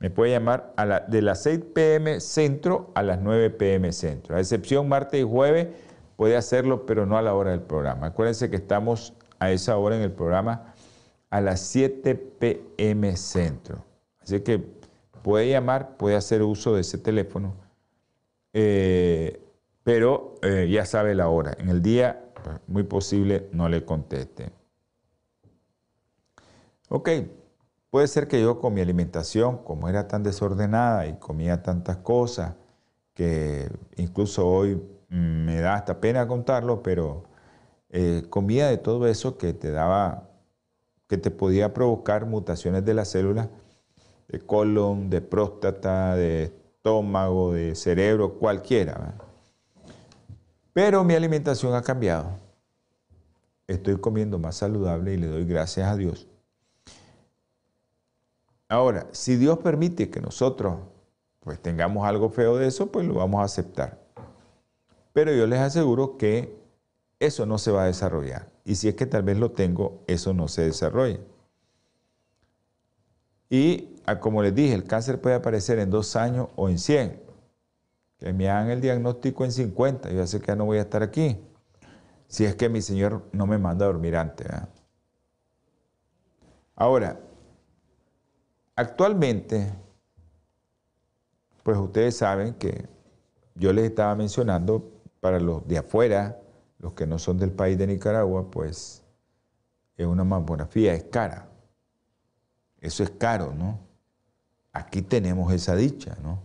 [0.00, 0.74] Me puede llamar
[1.08, 4.36] de las 6 pm centro a las 9 pm centro.
[4.36, 5.68] A excepción martes y jueves
[6.16, 8.08] puede hacerlo, pero no a la hora del programa.
[8.08, 10.74] Acuérdense que estamos a esa hora en el programa
[11.30, 13.82] a las 7 pm centro.
[14.20, 14.81] Así que
[15.22, 17.54] puede llamar, puede hacer uso de ese teléfono,
[18.52, 19.42] eh,
[19.82, 21.56] pero eh, ya sabe la hora.
[21.58, 22.24] En el día
[22.66, 24.50] muy posible no le conteste.
[26.88, 27.08] Ok,
[27.90, 32.54] puede ser que yo con mi alimentación, como era tan desordenada y comía tantas cosas,
[33.14, 37.24] que incluso hoy me da hasta pena contarlo, pero
[37.90, 40.30] eh, comía de todo eso que te daba,
[41.08, 43.48] que te podía provocar mutaciones de las células,
[44.32, 49.14] de colon, de próstata, de estómago, de cerebro, cualquiera.
[50.72, 52.30] Pero mi alimentación ha cambiado.
[53.68, 56.26] Estoy comiendo más saludable y le doy gracias a Dios.
[58.68, 60.76] Ahora, si Dios permite que nosotros
[61.40, 64.00] pues tengamos algo feo de eso, pues lo vamos a aceptar.
[65.12, 66.56] Pero yo les aseguro que
[67.20, 68.48] eso no se va a desarrollar.
[68.64, 71.18] Y si es que tal vez lo tengo, eso no se desarrolla.
[73.52, 77.20] Y ah, como les dije, el cáncer puede aparecer en dos años o en 100.
[78.16, 81.02] Que me hagan el diagnóstico en 50, yo sé que ya no voy a estar
[81.02, 81.36] aquí.
[82.28, 84.46] Si es que mi Señor no me manda a dormir antes.
[86.74, 87.20] Ahora,
[88.74, 89.70] actualmente,
[91.62, 92.88] pues ustedes saben que
[93.54, 96.40] yo les estaba mencionando para los de afuera,
[96.78, 99.02] los que no son del país de Nicaragua, pues
[99.98, 101.51] es una mamografía, es cara.
[102.82, 103.78] Eso es caro, ¿no?
[104.72, 106.40] Aquí tenemos esa dicha, ¿no?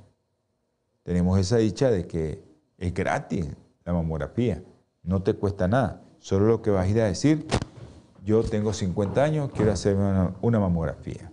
[1.02, 2.43] Tenemos esa dicha de que
[2.78, 3.47] es gratis
[3.84, 4.62] la mamografía,
[5.02, 6.04] no te cuesta nada.
[6.19, 7.47] Solo lo que vas a ir a decir,
[8.23, 11.32] yo tengo 50 años, quiero hacerme una, mamografía.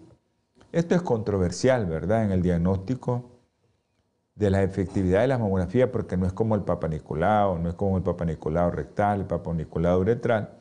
[0.73, 2.25] Esto es controversial, ¿verdad?
[2.25, 3.31] En el diagnóstico
[4.37, 7.75] de la efectividad de la mamografía, porque no es como el Papa Nicolau, no es
[7.75, 10.55] como el Papa Nicolau rectal, el Papa Nicolau uretral.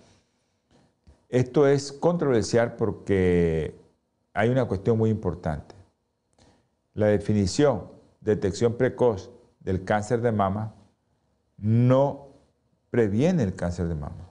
[1.29, 3.82] Esto es controversial porque
[4.33, 5.75] hay una cuestión muy importante.
[6.93, 7.89] La definición,
[8.21, 10.73] detección precoz del cáncer de mama
[11.57, 12.27] no
[12.89, 14.29] previene el cáncer de mama.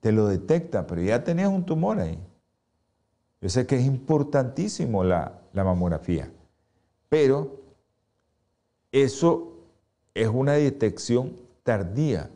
[0.00, 2.18] Te lo detecta, pero ya tenés un tumor ahí.
[3.40, 6.30] Yo sé que es importantísimo la, la mamografía,
[7.08, 7.60] pero
[8.92, 9.52] eso
[10.14, 12.30] es una detección tardía,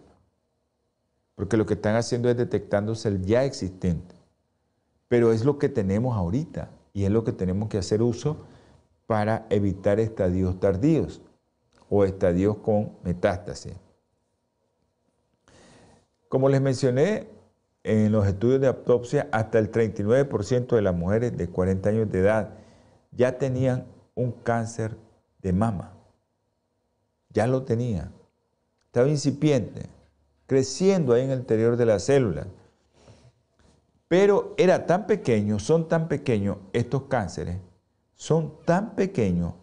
[1.34, 4.19] porque lo que están haciendo es detectándose el ya existente.
[5.10, 8.38] Pero es lo que tenemos ahorita y es lo que tenemos que hacer uso
[9.06, 11.20] para evitar estadios tardíos
[11.90, 13.74] o estadios con metástasis.
[16.30, 17.28] Como les mencioné,
[17.82, 22.20] en los estudios de autopsia, hasta el 39% de las mujeres de 40 años de
[22.20, 22.54] edad
[23.10, 24.96] ya tenían un cáncer
[25.42, 26.00] de mama
[27.30, 28.10] ya lo tenía.
[28.86, 29.86] Estaba incipiente,
[30.46, 32.46] creciendo ahí en el interior de la célula.
[34.10, 37.58] Pero era tan pequeño, son tan pequeños estos cánceres,
[38.16, 39.54] son tan pequeños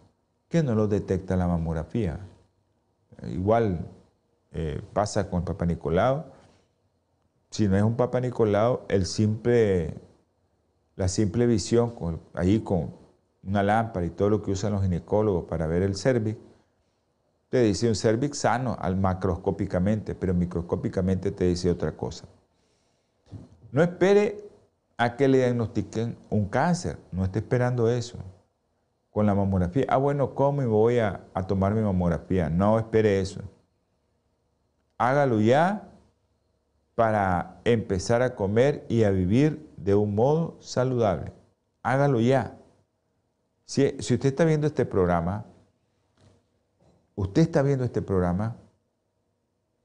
[0.48, 2.18] que no los detecta la mamografía.
[3.24, 3.90] Igual
[4.52, 6.24] eh, pasa con el Papa Nicolau.
[7.50, 10.00] Si no es un Papa Nicolau, el simple,
[10.96, 11.92] la simple visión,
[12.32, 12.94] ahí con
[13.42, 16.38] una lámpara y todo lo que usan los ginecólogos para ver el cervix,
[17.50, 22.26] te dice un cervix sano al macroscópicamente, pero microscópicamente te dice otra cosa.
[23.70, 24.48] No espere
[24.96, 28.18] a que le diagnostiquen un cáncer, no esté esperando eso.
[29.10, 32.50] Con la mamografía, ah bueno, ¿cómo voy a, tomar mi mamografía?
[32.50, 33.42] No espere eso.
[34.96, 35.88] Hágalo ya
[36.94, 41.32] para empezar a comer y a vivir de un modo saludable.
[41.82, 42.56] Hágalo ya.
[43.64, 45.44] Si usted está viendo este programa,
[47.14, 48.56] usted está viendo este programa,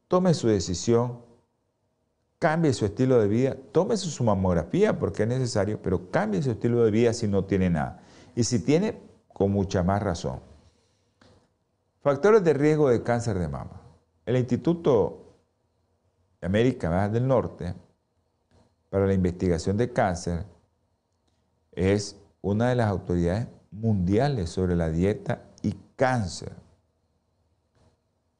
[0.07, 1.22] tome su decisión,
[2.43, 6.83] cambie su estilo de vida, tome su mamografía porque es necesario, pero cambie su estilo
[6.83, 8.01] de vida si no tiene nada.
[8.35, 8.99] Y si tiene,
[9.31, 10.41] con mucha más razón.
[12.01, 13.79] Factores de riesgo de cáncer de mama.
[14.25, 15.37] El Instituto
[16.41, 17.75] de América del Norte
[18.89, 20.43] para la investigación de cáncer
[21.71, 26.51] es una de las autoridades mundiales sobre la dieta y cáncer.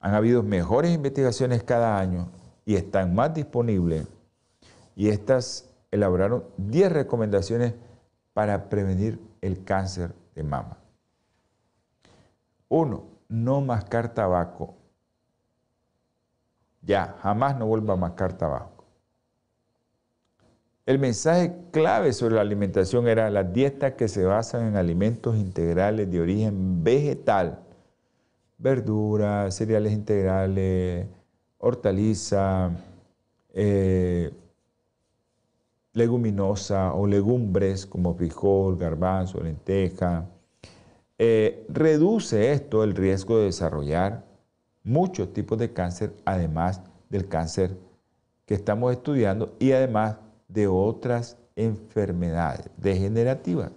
[0.01, 4.07] Han habido mejores investigaciones cada año y están más disponibles.
[4.95, 7.73] Y estas elaboraron 10 recomendaciones
[8.33, 10.77] para prevenir el cáncer de mama.
[12.69, 14.75] Uno, no mascar tabaco.
[16.81, 18.85] Ya, jamás no vuelva a mascar tabaco.
[20.85, 26.11] El mensaje clave sobre la alimentación era las dietas que se basan en alimentos integrales
[26.11, 27.63] de origen vegetal
[28.63, 31.07] verduras, cereales integrales,
[31.63, 32.71] hortaliza,
[33.53, 34.31] eh,
[35.93, 40.27] leguminosa o legumbres como frijol, garbanzo, lenteja.
[41.17, 44.25] Eh, reduce esto el riesgo de desarrollar
[44.83, 47.77] muchos tipos de cáncer, además del cáncer
[48.45, 50.17] que estamos estudiando y además
[50.49, 53.71] de otras enfermedades degenerativas.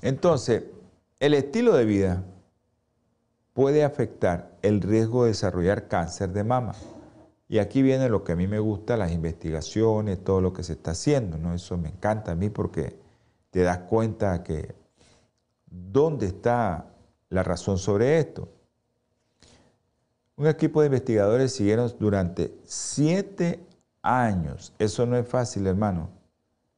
[0.00, 0.62] Entonces,
[1.20, 2.24] el estilo de vida
[3.56, 6.74] puede afectar el riesgo de desarrollar cáncer de mama.
[7.48, 10.74] Y aquí viene lo que a mí me gusta, las investigaciones, todo lo que se
[10.74, 11.54] está haciendo, ¿no?
[11.54, 12.98] Eso me encanta a mí porque
[13.50, 14.74] te das cuenta que
[15.64, 16.92] dónde está
[17.30, 18.46] la razón sobre esto.
[20.36, 23.64] Un equipo de investigadores siguieron durante siete
[24.02, 24.74] años.
[24.78, 26.10] Eso no es fácil, hermano.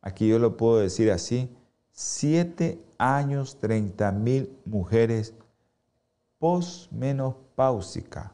[0.01, 1.53] Aquí yo lo puedo decir así.
[1.91, 5.35] Siete años, 30 mil mujeres
[6.39, 8.33] posmenopáusica,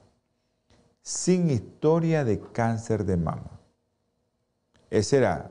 [1.03, 3.61] sin historia de cáncer de mama.
[4.91, 5.51] Ese era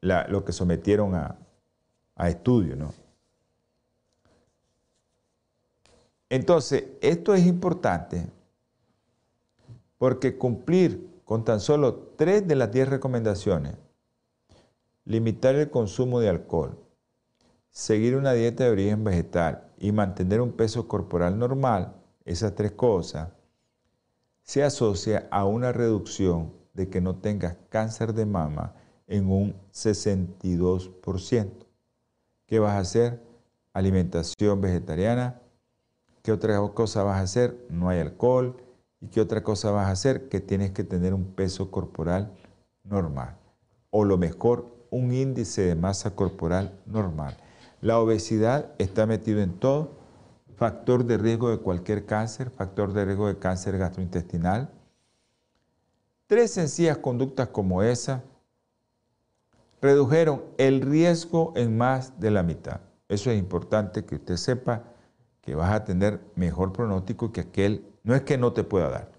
[0.00, 1.36] lo que sometieron a,
[2.16, 2.92] a estudio, ¿no?
[6.30, 8.26] Entonces, esto es importante
[9.96, 13.74] porque cumplir con tan solo tres de las diez recomendaciones,
[15.04, 16.78] limitar el consumo de alcohol,
[17.70, 23.30] seguir una dieta de origen vegetal y mantener un peso corporal normal, esas tres cosas,
[24.42, 28.74] se asocia a una reducción de que no tengas cáncer de mama
[29.06, 31.50] en un 62%.
[32.46, 33.22] ¿Qué vas a hacer?
[33.72, 35.40] Alimentación vegetariana,
[36.28, 37.66] ¿Qué otra cosa vas a hacer?
[37.70, 38.56] No hay alcohol.
[39.00, 40.28] ¿Y qué otra cosa vas a hacer?
[40.28, 42.32] Que tienes que tener un peso corporal
[42.84, 43.38] normal.
[43.88, 47.34] O lo mejor, un índice de masa corporal normal.
[47.80, 49.96] La obesidad está metido en todo.
[50.56, 54.70] Factor de riesgo de cualquier cáncer, factor de riesgo de cáncer gastrointestinal.
[56.26, 58.24] Tres sencillas conductas como esa
[59.80, 62.80] redujeron el riesgo en más de la mitad.
[63.08, 64.82] Eso es importante que usted sepa
[65.40, 69.12] que vas a tener mejor pronóstico que aquel, no es que no te pueda dar.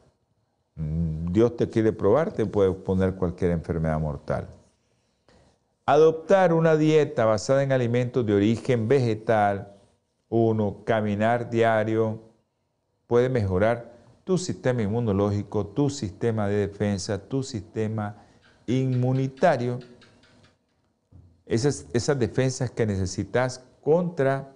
[0.76, 4.48] Mm, Dios te quiere probar, te puede poner cualquier enfermedad mortal.
[5.92, 9.74] Adoptar una dieta basada en alimentos de origen vegetal,
[10.30, 12.22] uno, caminar diario,
[13.08, 13.92] puede mejorar
[14.24, 18.18] tu sistema inmunológico, tu sistema de defensa, tu sistema
[18.68, 19.80] inmunitario,
[21.48, 24.54] esas, esas defensas que necesitas contra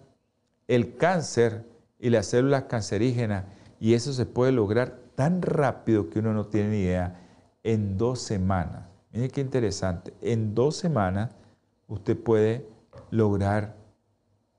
[0.68, 1.66] el cáncer
[1.98, 3.46] y las células cancerígenas.
[3.80, 7.20] Y eso se puede lograr tan rápido que uno no tiene ni idea,
[7.64, 8.93] en dos semanas.
[9.14, 10.12] Miren qué interesante.
[10.22, 11.30] En dos semanas
[11.88, 12.68] usted puede
[13.12, 13.76] lograr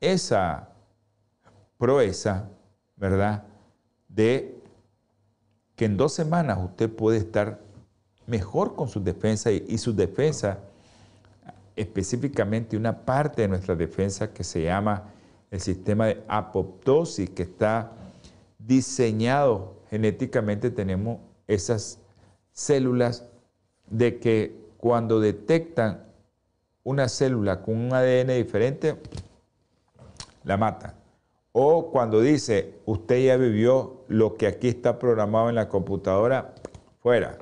[0.01, 0.69] esa
[1.77, 2.49] proeza,
[2.97, 3.43] ¿verdad?
[4.09, 4.57] De
[5.75, 7.61] que en dos semanas usted puede estar
[8.29, 10.59] mejor con sus defensas y, y sus defensas,
[11.75, 15.11] específicamente una parte de nuestra defensa que se llama
[15.51, 17.91] el sistema de apoptosis que está
[18.57, 21.99] diseñado genéticamente, tenemos esas
[22.53, 23.25] células
[23.95, 26.05] de que cuando detectan
[26.83, 28.97] una célula con un ADN diferente,
[30.43, 30.95] la matan.
[31.53, 36.55] O cuando dice, usted ya vivió lo que aquí está programado en la computadora,
[37.01, 37.39] fuera.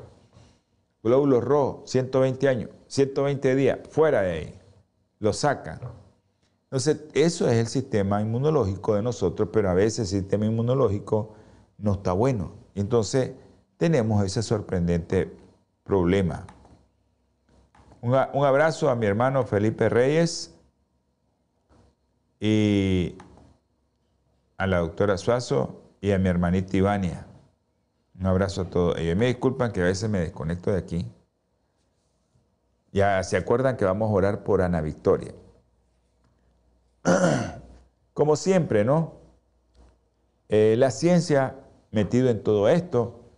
[1.02, 4.54] Glóbulos rojos, 120 años, 120 días, fuera de ahí.
[5.18, 5.80] Lo sacan.
[6.64, 11.34] Entonces, eso es el sistema inmunológico de nosotros, pero a veces el sistema inmunológico
[11.78, 12.52] no está bueno.
[12.74, 13.32] Entonces,
[13.78, 15.41] tenemos ese sorprendente
[15.84, 16.46] problema.
[18.00, 20.54] Un, abrazo a mi hermano Felipe Reyes
[22.40, 23.16] y
[24.56, 27.26] a la doctora Suazo y a mi hermanita Ivania.
[28.18, 29.16] Un abrazo a todos ellos.
[29.16, 31.12] Me disculpan que a veces me desconecto de aquí.
[32.90, 35.32] Ya se acuerdan que vamos a orar por Ana Victoria.
[38.12, 39.14] Como siempre, ¿no?
[40.48, 41.56] Eh, la ciencia
[41.92, 43.30] metido en todo esto,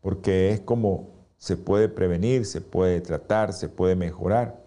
[0.00, 4.62] porque es como se puede prevenir, se puede tratar, se puede mejorar.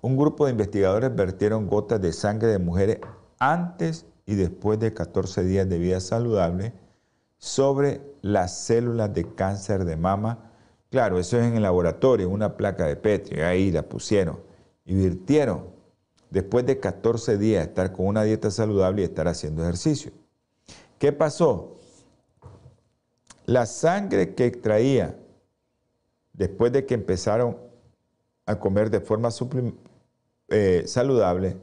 [0.00, 2.98] Un grupo de investigadores vertieron gotas de sangre de mujeres
[3.38, 6.72] antes y después de 14 días de vida saludable
[7.38, 10.50] sobre las células de cáncer de mama.
[10.90, 14.38] Claro, eso es en el laboratorio, una placa de Petri, ahí la pusieron
[14.84, 15.64] y virtieron
[16.30, 20.12] después de 14 días estar con una dieta saludable y estar haciendo ejercicio.
[20.98, 21.77] ¿Qué pasó?
[23.48, 25.18] La sangre que extraía
[26.34, 27.56] después de que empezaron
[28.44, 29.30] a comer de forma
[30.48, 31.56] eh, saludable,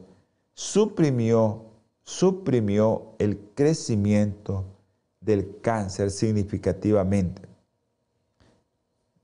[0.56, 1.62] suprimió,
[2.02, 4.66] suprimió el crecimiento
[5.22, 7.44] del cáncer significativamente.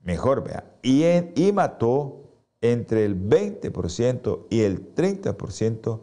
[0.00, 0.64] Mejor, vea.
[0.82, 1.02] Y,
[1.34, 5.98] y mató entre el 20% y el 30%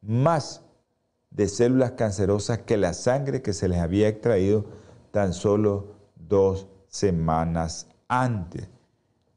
[0.00, 0.62] más
[1.28, 4.64] de células cancerosas que la sangre que se les había extraído
[5.10, 5.97] tan solo
[6.28, 8.68] dos semanas antes.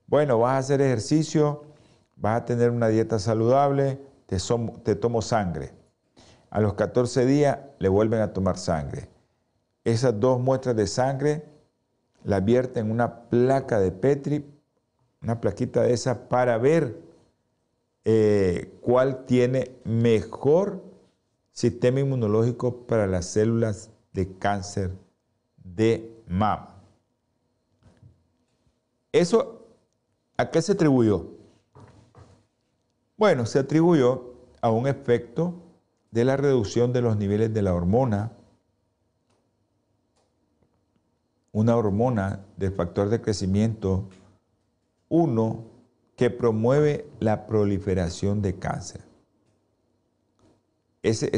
[0.08, 1.64] Bueno, vas a hacer ejercicio,
[2.16, 4.38] vas a tener una dieta saludable, te,
[4.84, 5.72] te tomo sangre.
[6.50, 9.10] A los 14 días le vuelven a tomar sangre.
[9.84, 11.46] Esas dos muestras de sangre
[12.24, 14.46] la vierten en una placa de Petri,
[15.22, 17.02] una plaquita de esa, para ver
[18.04, 20.84] eh, cuál tiene mejor
[21.52, 24.92] sistema inmunológico para las células de cáncer
[25.58, 26.71] de mama.
[29.12, 29.68] ¿Eso
[30.38, 31.28] a qué se atribuyó?
[33.18, 35.54] Bueno, se atribuyó a un efecto
[36.12, 38.32] de la reducción de los niveles de la hormona,
[41.52, 44.06] una hormona del factor de crecimiento
[45.10, 45.66] 1
[46.16, 49.02] que promueve la proliferación de cáncer.
[51.04, 51.30] Ese,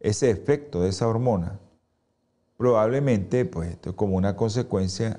[0.00, 1.58] efecto de esa hormona
[2.56, 5.18] probablemente, pues como una consecuencia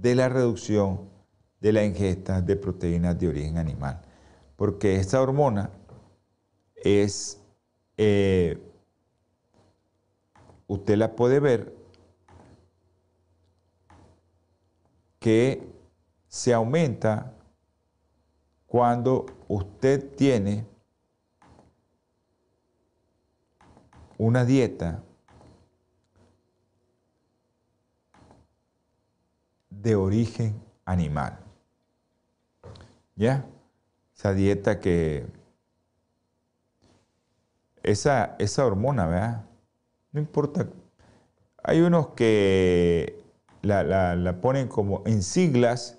[0.00, 1.08] de la reducción
[1.60, 4.02] de la ingesta de proteínas de origen animal.
[4.56, 5.70] Porque esta hormona
[6.76, 7.40] es,
[7.96, 8.58] eh,
[10.66, 11.74] usted la puede ver,
[15.18, 15.66] que
[16.28, 17.32] se aumenta
[18.66, 20.66] cuando usted tiene
[24.18, 25.02] una dieta
[29.82, 31.38] de origen animal.
[33.16, 33.46] ¿Ya?
[34.16, 35.26] Esa dieta que...
[37.82, 39.44] Esa, esa hormona, ¿verdad?
[40.12, 40.66] No importa.
[41.62, 43.22] Hay unos que
[43.62, 43.82] la,
[44.16, 45.98] la, ponen como en siglas,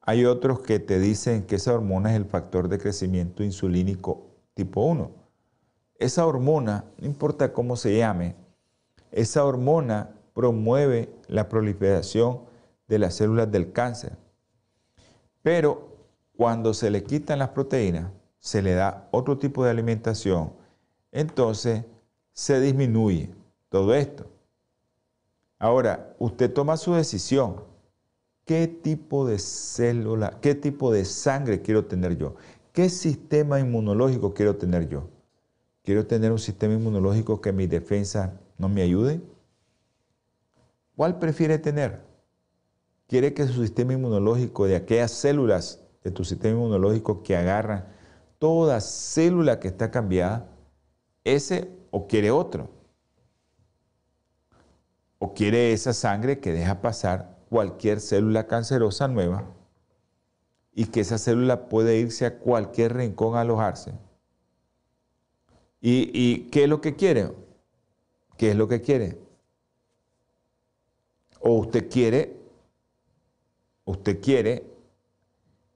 [0.00, 4.82] hay otros que te dicen que esa hormona es el factor de crecimiento insulínico tipo
[4.84, 5.10] 1.
[5.98, 8.34] Esa hormona, no importa cómo se llame,
[9.12, 12.49] esa hormona promueve la proliferación
[12.90, 14.18] de las células del cáncer.
[15.42, 15.96] Pero
[16.36, 18.10] cuando se le quitan las proteínas,
[18.40, 20.52] se le da otro tipo de alimentación,
[21.12, 21.84] entonces
[22.32, 23.30] se disminuye
[23.68, 24.26] todo esto.
[25.58, 27.62] Ahora, usted toma su decisión.
[28.44, 32.34] ¿Qué tipo de célula, qué tipo de sangre quiero tener yo?
[32.72, 35.04] ¿Qué sistema inmunológico quiero tener yo?
[35.84, 39.20] ¿Quiero tener un sistema inmunológico que mi defensa no me ayude?
[40.96, 42.09] ¿Cuál prefiere tener?
[43.10, 47.84] Quiere que su sistema inmunológico, de aquellas células de tu sistema inmunológico que agarran
[48.38, 50.48] toda célula que está cambiada,
[51.24, 52.70] ese o quiere otro.
[55.18, 59.44] O quiere esa sangre que deja pasar cualquier célula cancerosa nueva
[60.72, 63.92] y que esa célula puede irse a cualquier rincón a alojarse.
[65.80, 67.32] ¿Y, ¿Y, qué es lo que quiere?
[68.36, 69.18] ¿Qué es lo que quiere?
[71.40, 72.39] O usted quiere
[73.90, 74.64] usted quiere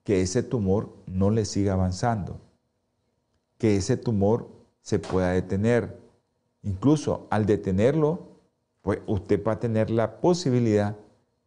[0.05, 2.41] que ese tumor no le siga avanzando,
[3.59, 4.49] que ese tumor
[4.83, 5.99] se pueda detener.
[6.63, 8.29] Incluso al detenerlo,
[8.83, 10.97] pues usted va a tener la posibilidad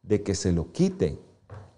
[0.03, 1.20] de que se lo quiten.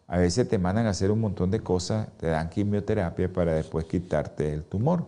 [0.07, 3.85] A veces te mandan a hacer un montón de cosas, te dan quimioterapia para después
[3.85, 5.05] quitarte el tumor.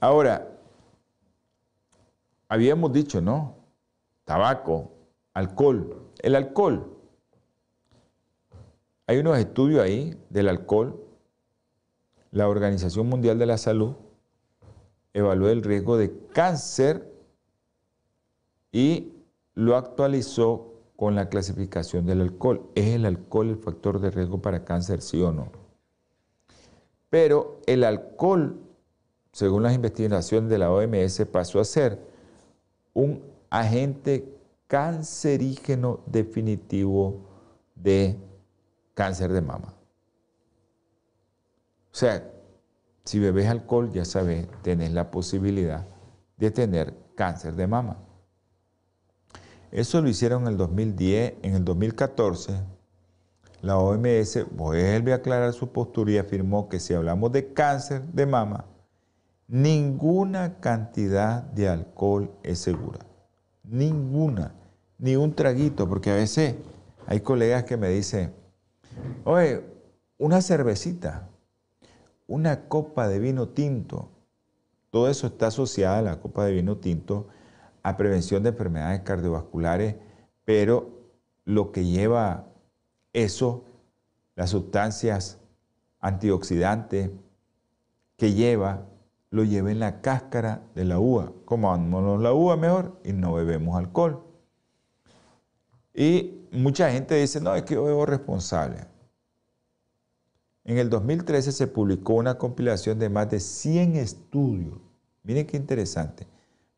[0.00, 0.48] Ahora,
[2.48, 3.54] habíamos dicho, ¿no?
[4.24, 4.90] Tabaco,
[5.32, 6.10] alcohol.
[6.20, 6.93] El alcohol
[9.06, 11.00] hay unos estudios ahí del alcohol.
[12.30, 13.94] La Organización Mundial de la Salud
[15.12, 17.12] evaluó el riesgo de cáncer
[18.72, 19.12] y
[19.54, 22.70] lo actualizó con la clasificación del alcohol.
[22.74, 25.52] ¿Es el alcohol el factor de riesgo para cáncer, sí o no?
[27.10, 28.58] Pero el alcohol,
[29.32, 32.00] según las investigaciones de la OMS, pasó a ser
[32.92, 34.24] un agente
[34.66, 37.20] cancerígeno definitivo
[37.76, 38.16] de
[38.94, 39.74] cáncer de mama.
[41.92, 42.30] O sea,
[43.04, 45.86] si bebes alcohol, ya sabes, tenés la posibilidad
[46.36, 47.98] de tener cáncer de mama.
[49.70, 52.52] Eso lo hicieron en el 2010, en el 2014.
[53.60, 58.26] La OMS vuelve a aclarar su postura y afirmó que si hablamos de cáncer de
[58.26, 58.66] mama,
[59.48, 63.00] ninguna cantidad de alcohol es segura.
[63.64, 64.54] Ninguna.
[64.98, 66.54] Ni un traguito, porque a veces
[67.06, 68.32] hay colegas que me dicen,
[69.24, 69.64] Oye,
[70.18, 71.28] una cervecita,
[72.26, 74.08] una copa de vino tinto,
[74.90, 77.28] todo eso está asociado a la copa de vino tinto
[77.82, 79.96] a prevención de enfermedades cardiovasculares,
[80.44, 80.90] pero
[81.44, 82.46] lo que lleva
[83.12, 83.64] eso,
[84.36, 85.38] las sustancias
[86.00, 87.10] antioxidantes
[88.16, 88.86] que lleva,
[89.30, 91.32] lo lleve en la cáscara de la uva.
[91.44, 94.22] Comámonos la uva mejor y no bebemos alcohol.
[95.92, 98.93] Y mucha gente dice, no, es que yo bebo responsable.
[100.64, 104.78] En el 2013 se publicó una compilación de más de 100 estudios.
[105.22, 106.26] Miren qué interesante.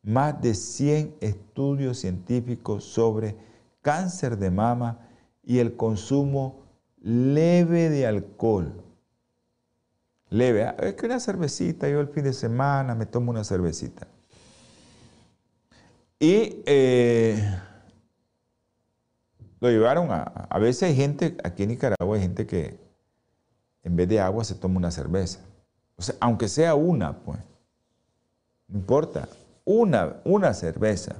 [0.02, 3.36] Más de 100 estudios científicos sobre
[3.82, 5.08] cáncer de mama
[5.44, 6.64] y el consumo
[7.00, 8.82] leve de alcohol.
[10.30, 10.76] Leve, ¿ah?
[10.80, 14.08] es que una cervecita, yo el fin de semana me tomo una cervecita.
[16.18, 17.60] Y eh,
[19.60, 22.85] lo llevaron a, a veces hay gente, aquí en Nicaragua hay gente que
[23.86, 25.38] en vez de agua se toma una cerveza.
[25.94, 27.38] O sea, aunque sea una, pues,
[28.66, 29.28] no importa,
[29.64, 31.14] una, una cerveza.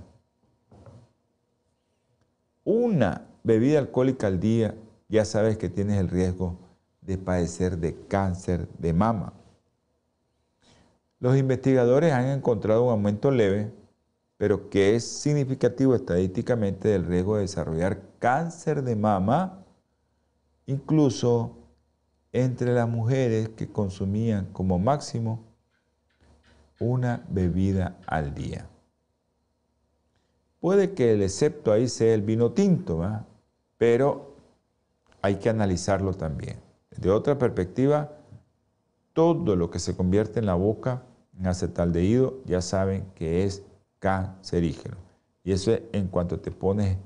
[2.65, 4.75] Una bebida alcohólica al día,
[5.09, 6.59] ya sabes que tienes el riesgo
[7.03, 9.33] de padecer de cáncer de mama.
[11.21, 13.71] Los investigadores han encontrado un aumento leve,
[14.39, 19.65] pero que es significativo estadísticamente del riesgo de desarrollar cáncer de mama,
[20.67, 21.66] incluso
[22.37, 25.43] entre las mujeres que consumían como máximo
[26.79, 28.67] una bebida al día.
[30.61, 33.01] Puede que el excepto ahí sea el vino tinto,
[33.79, 34.37] pero
[35.23, 36.59] hay que analizarlo también.
[36.95, 38.13] De otra perspectiva,
[39.15, 41.05] todo lo que se convierte en la boca
[41.39, 43.63] en acetaldehído ya saben que es
[43.99, 44.99] cancerígeno.
[45.43, 46.99] Y eso es en cuanto te pones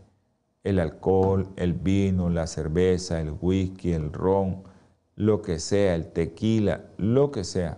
[0.64, 4.69] el alcohol, el vino, la cerveza, el whisky, el ron,
[5.20, 7.76] lo que sea, el tequila, lo que sea,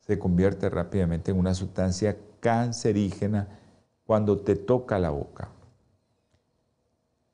[0.00, 3.60] se convierte rápidamente en una sustancia cancerígena
[4.04, 5.50] cuando te toca la boca.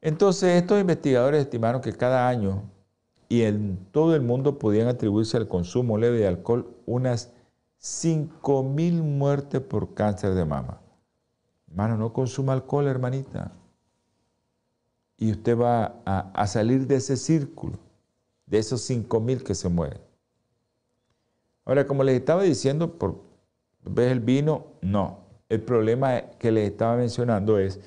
[0.02, 2.64] Entonces, estos investigadores estimaron que cada año
[3.30, 7.32] y en todo el mundo podían atribuirse al consumo leve de alcohol unas
[7.80, 10.82] 5.000 muertes por cáncer de mama.
[11.68, 13.52] Hermano, no consuma alcohol, hermanita.
[15.16, 17.78] Y usted va a, a salir de ese círculo,
[18.46, 20.00] de esos 5.000 que se mueren.
[21.64, 23.20] Ahora, como les estaba diciendo, por
[23.84, 24.66] ¿ves el vino?
[24.82, 25.24] No.
[25.48, 27.80] El problema que les estaba mencionando es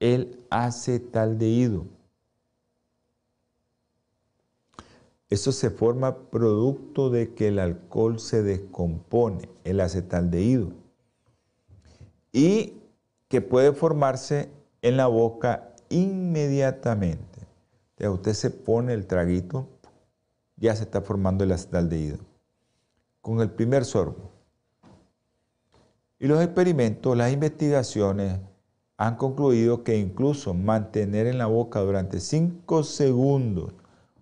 [0.00, 1.84] el acetaldehído.
[5.28, 10.72] Eso se forma producto de que el alcohol se descompone, el acetaldehído,
[12.32, 12.74] y
[13.28, 14.50] que puede formarse
[14.82, 17.24] en la boca inmediatamente.
[17.98, 19.68] Usted se pone el traguito,
[20.56, 22.18] ya se está formando el acetaldehído,
[23.20, 24.30] con el primer sorbo.
[26.18, 28.40] Y los experimentos, las investigaciones
[28.96, 33.72] han concluido que incluso mantener en la boca durante 5 segundos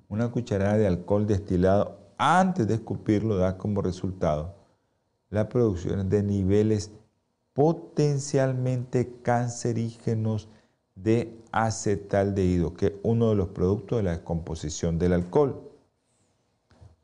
[0.08, 4.54] una cucharada de alcohol destilado antes de escupirlo da como resultado
[5.30, 6.90] la producción de niveles
[7.52, 10.48] potencialmente cancerígenos
[10.94, 15.73] de acetaldehído, que es uno de los productos de la descomposición del alcohol.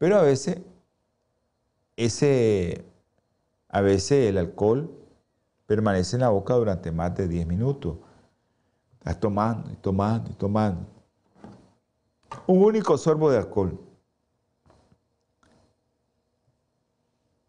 [0.01, 0.63] Pero a veces,
[1.95, 2.87] ese,
[3.69, 4.91] a veces el alcohol
[5.67, 7.99] permanece en la boca durante más de 10 minutos.
[8.95, 10.87] Estás tomando y tomando y tomando.
[12.47, 13.79] Un único sorbo de alcohol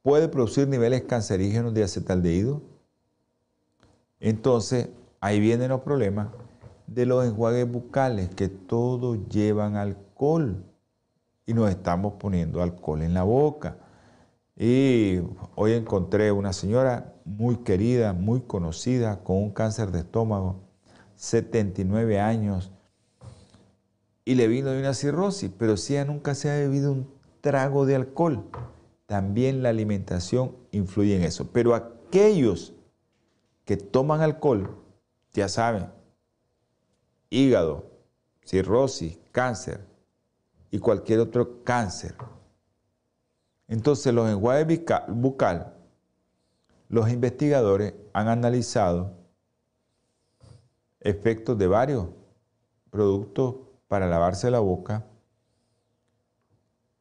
[0.01, 2.61] puede producir niveles cancerígenos de acetaldehído.
[4.19, 4.89] Entonces,
[5.21, 6.27] ahí vienen los problemas
[6.85, 10.65] de los enjuagues bucales, que todos llevan alcohol
[11.45, 13.77] y nos estamos poniendo alcohol en la boca.
[14.55, 15.19] Y
[15.55, 20.61] hoy encontré una señora muy querida, muy conocida, con un cáncer de estómago,
[21.15, 22.71] 79 años,
[24.23, 27.11] y le vino de una cirrosis, pero si ella nunca se ha bebido un
[27.41, 28.45] trago de alcohol,
[29.07, 31.49] también la alimentación influye en eso.
[31.51, 32.73] Pero aquellos
[33.65, 34.77] que toman alcohol,
[35.33, 35.87] ya saben,
[37.29, 37.89] hígado,
[38.45, 39.90] cirrosis, cáncer
[40.72, 42.15] y cualquier otro cáncer.
[43.67, 45.74] Entonces los enjuagues bucal,
[46.88, 49.13] los investigadores han analizado
[51.01, 52.07] efectos de varios
[52.89, 53.55] productos
[53.88, 55.05] para lavarse la boca,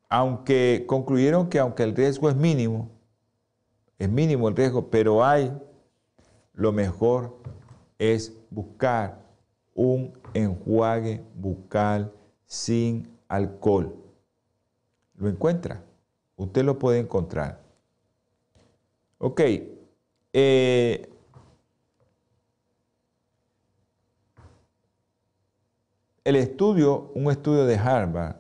[0.09, 2.91] aunque concluyeron que aunque el riesgo es mínimo,
[3.99, 5.57] es mínimo el riesgo, pero hay,
[6.55, 7.37] lo mejor
[7.99, 9.21] es buscar
[9.75, 12.13] un enjuague bucal
[12.47, 13.95] sin alcohol.
[15.15, 15.83] Lo encuentra,
[16.37, 17.63] usted lo puede encontrar.
[19.19, 19.41] Ok,
[20.33, 21.11] eh,
[26.23, 28.37] El estudio, un estudio de Harvard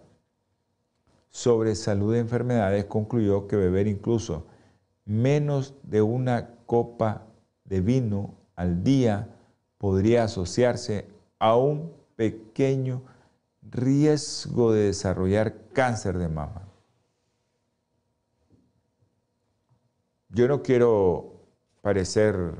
[1.30, 4.46] sobre salud de enfermedades concluyó que beber incluso
[5.06, 7.26] menos de una copa
[7.64, 9.34] de vino al día
[9.78, 13.02] podría asociarse a un pequeño
[13.70, 16.68] riesgo de desarrollar cáncer de mama.
[20.28, 21.46] Yo no quiero
[21.80, 22.54] parecer,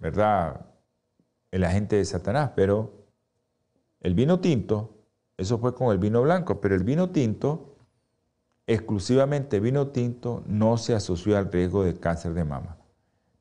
[0.00, 0.66] ¿verdad?,
[1.50, 2.92] el agente de Satanás, pero
[4.00, 4.94] el vino tinto,
[5.36, 7.76] eso fue con el vino blanco, pero el vino tinto,
[8.66, 12.76] exclusivamente vino tinto, no se asoció al riesgo de cáncer de mama.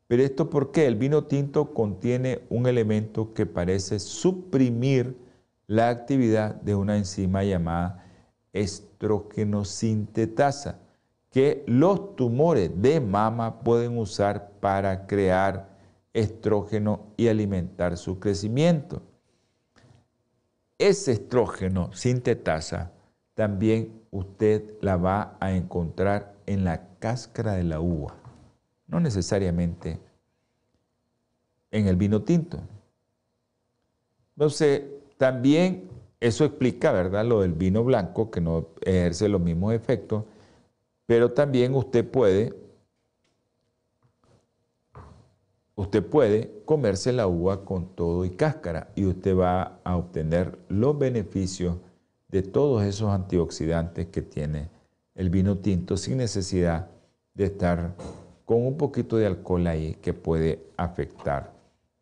[0.08, 5.27] Pero esto porque el vino tinto contiene un elemento que parece suprimir
[5.68, 8.06] la actividad de una enzima llamada
[8.54, 10.80] estrógeno sintetasa,
[11.30, 15.78] que los tumores de mama pueden usar para crear
[16.14, 19.04] estrógeno y alimentar su crecimiento.
[20.80, 22.92] Ese estrógeno sintetasa
[23.36, 28.16] también usted la va a encontrar en la cáscara de la uva
[28.88, 30.00] no necesariamente
[31.72, 32.60] en el vino tinto.
[34.36, 34.84] Entonces,
[35.18, 35.90] también
[36.20, 40.24] eso explica, ¿verdad?, lo del vino blanco, que no ejerce los mismos efectos,
[41.06, 42.54] pero también usted puede,
[45.76, 50.98] usted puede comerse la uva con todo y cáscara y usted va a obtener los
[50.98, 51.78] beneficios
[52.28, 54.70] de todos esos antioxidantes que tiene
[55.16, 56.90] el vino tinto sin necesidad
[57.34, 57.96] de estar
[58.46, 61.54] con un poquito de alcohol ahí que puede afectar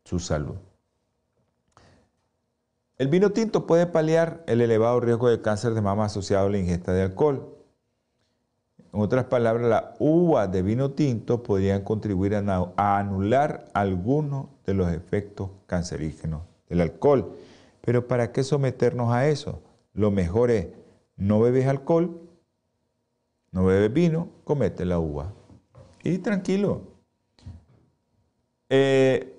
[0.04, 0.56] su salud.
[2.98, 6.58] El vino tinto puede paliar el elevado riesgo de cáncer de mama asociado a la
[6.58, 7.54] ingesta de alcohol.
[8.94, 14.90] En otras palabras, la uva de vino tinto podrían contribuir a anular algunos de los
[14.94, 17.36] efectos cancerígenos del alcohol.
[17.82, 19.62] Pero ¿para qué someternos a eso?
[19.94, 20.68] Lo mejor es
[21.18, 22.22] no bebes alcohol,
[23.52, 25.34] no bebes vino, comete la uva.
[26.02, 26.82] Y tranquilo.
[28.70, 29.38] Eh,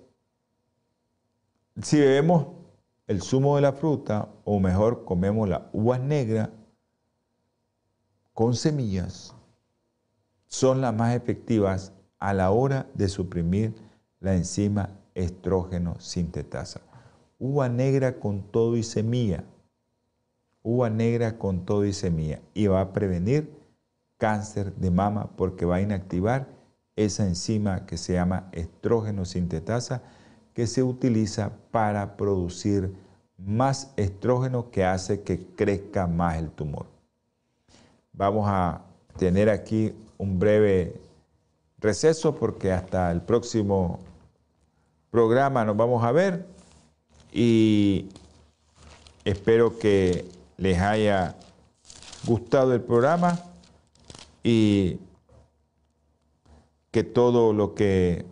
[1.81, 2.56] si bebemos
[3.07, 6.51] el zumo de la fruta, o mejor comemos la uva negra
[8.33, 9.35] con semillas,
[10.47, 13.75] son las más efectivas a la hora de suprimir
[14.21, 16.81] la enzima estrógeno sintetasa.
[17.39, 19.45] Uva negra con todo y semilla.
[20.63, 22.41] Uva negra con todo y semilla.
[22.55, 23.53] Y va a prevenir
[24.17, 26.49] cáncer de mama porque va a inactivar
[26.97, 30.03] esa enzima que se llama estrógeno sintetasa
[30.57, 32.91] que se utiliza para producir
[33.37, 36.87] más estrógeno que hace que crezca más el tumor.
[38.15, 38.81] Vamos a
[39.19, 40.99] tener aquí un breve
[41.79, 44.01] receso porque hasta el próximo
[45.11, 46.47] programa nos vamos a ver
[47.31, 48.09] y
[49.27, 50.25] espero que
[50.57, 51.37] les haya
[52.27, 53.39] gustado el programa
[54.43, 55.01] y
[56.91, 58.25] que todo lo que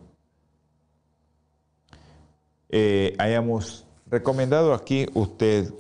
[2.77, 5.73] eh, hayamos recomendado aquí usted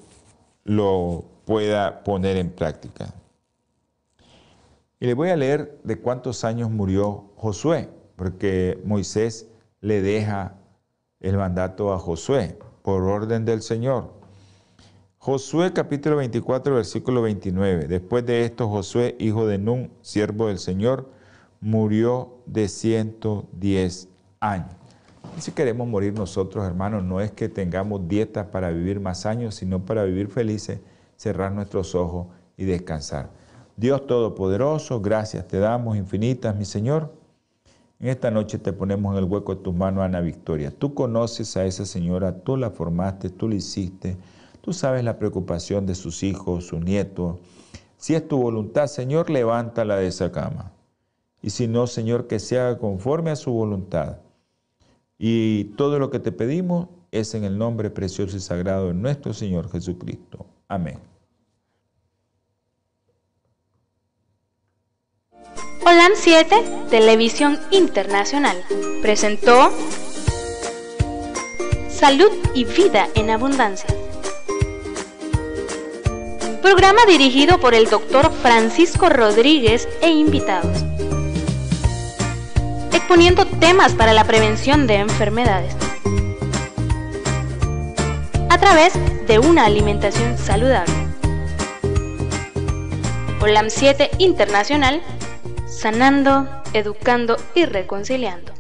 [0.63, 3.13] lo pueda poner en práctica.
[5.01, 9.49] Y le voy a leer de cuántos años murió Josué, porque Moisés
[9.81, 10.55] le deja
[11.19, 14.13] el mandato a Josué por orden del Señor.
[15.19, 17.89] Josué capítulo 24, versículo 29.
[17.89, 21.11] Después de esto, Josué, hijo de Nun, siervo del Señor,
[21.61, 24.84] murió de 110 años.
[25.39, 29.85] Si queremos morir nosotros, hermanos, no es que tengamos dieta para vivir más años, sino
[29.85, 30.81] para vivir felices,
[31.17, 33.31] cerrar nuestros ojos y descansar.
[33.77, 37.13] Dios Todopoderoso, gracias te damos infinitas, mi Señor.
[38.01, 40.71] En esta noche te ponemos en el hueco de tus manos, Ana Victoria.
[40.71, 44.17] Tú conoces a esa señora, tú la formaste, tú la hiciste,
[44.61, 47.39] tú sabes la preocupación de sus hijos, sus nietos.
[47.97, 50.75] Si es tu voluntad, Señor, levántala de esa cama
[51.45, 54.17] y si no, Señor, que se haga conforme a su voluntad.
[55.19, 59.33] Y todo lo que te pedimos es en el nombre precioso y sagrado de nuestro
[59.33, 60.47] Señor Jesucristo.
[60.69, 60.99] Amén.
[65.87, 66.57] Holan 7,
[66.91, 68.57] Televisión Internacional,
[69.03, 69.71] presentó
[71.89, 73.95] Salud y Vida en Abundancia.
[76.63, 80.85] Programa dirigido por el doctor Francisco Rodríguez e invitados
[83.05, 85.77] exponiendo temas para la prevención de enfermedades
[88.49, 88.95] a través
[89.27, 90.95] de una alimentación saludable.
[93.43, 95.03] OLAM 7 Internacional,
[95.67, 98.54] sanando, educando y reconciliando.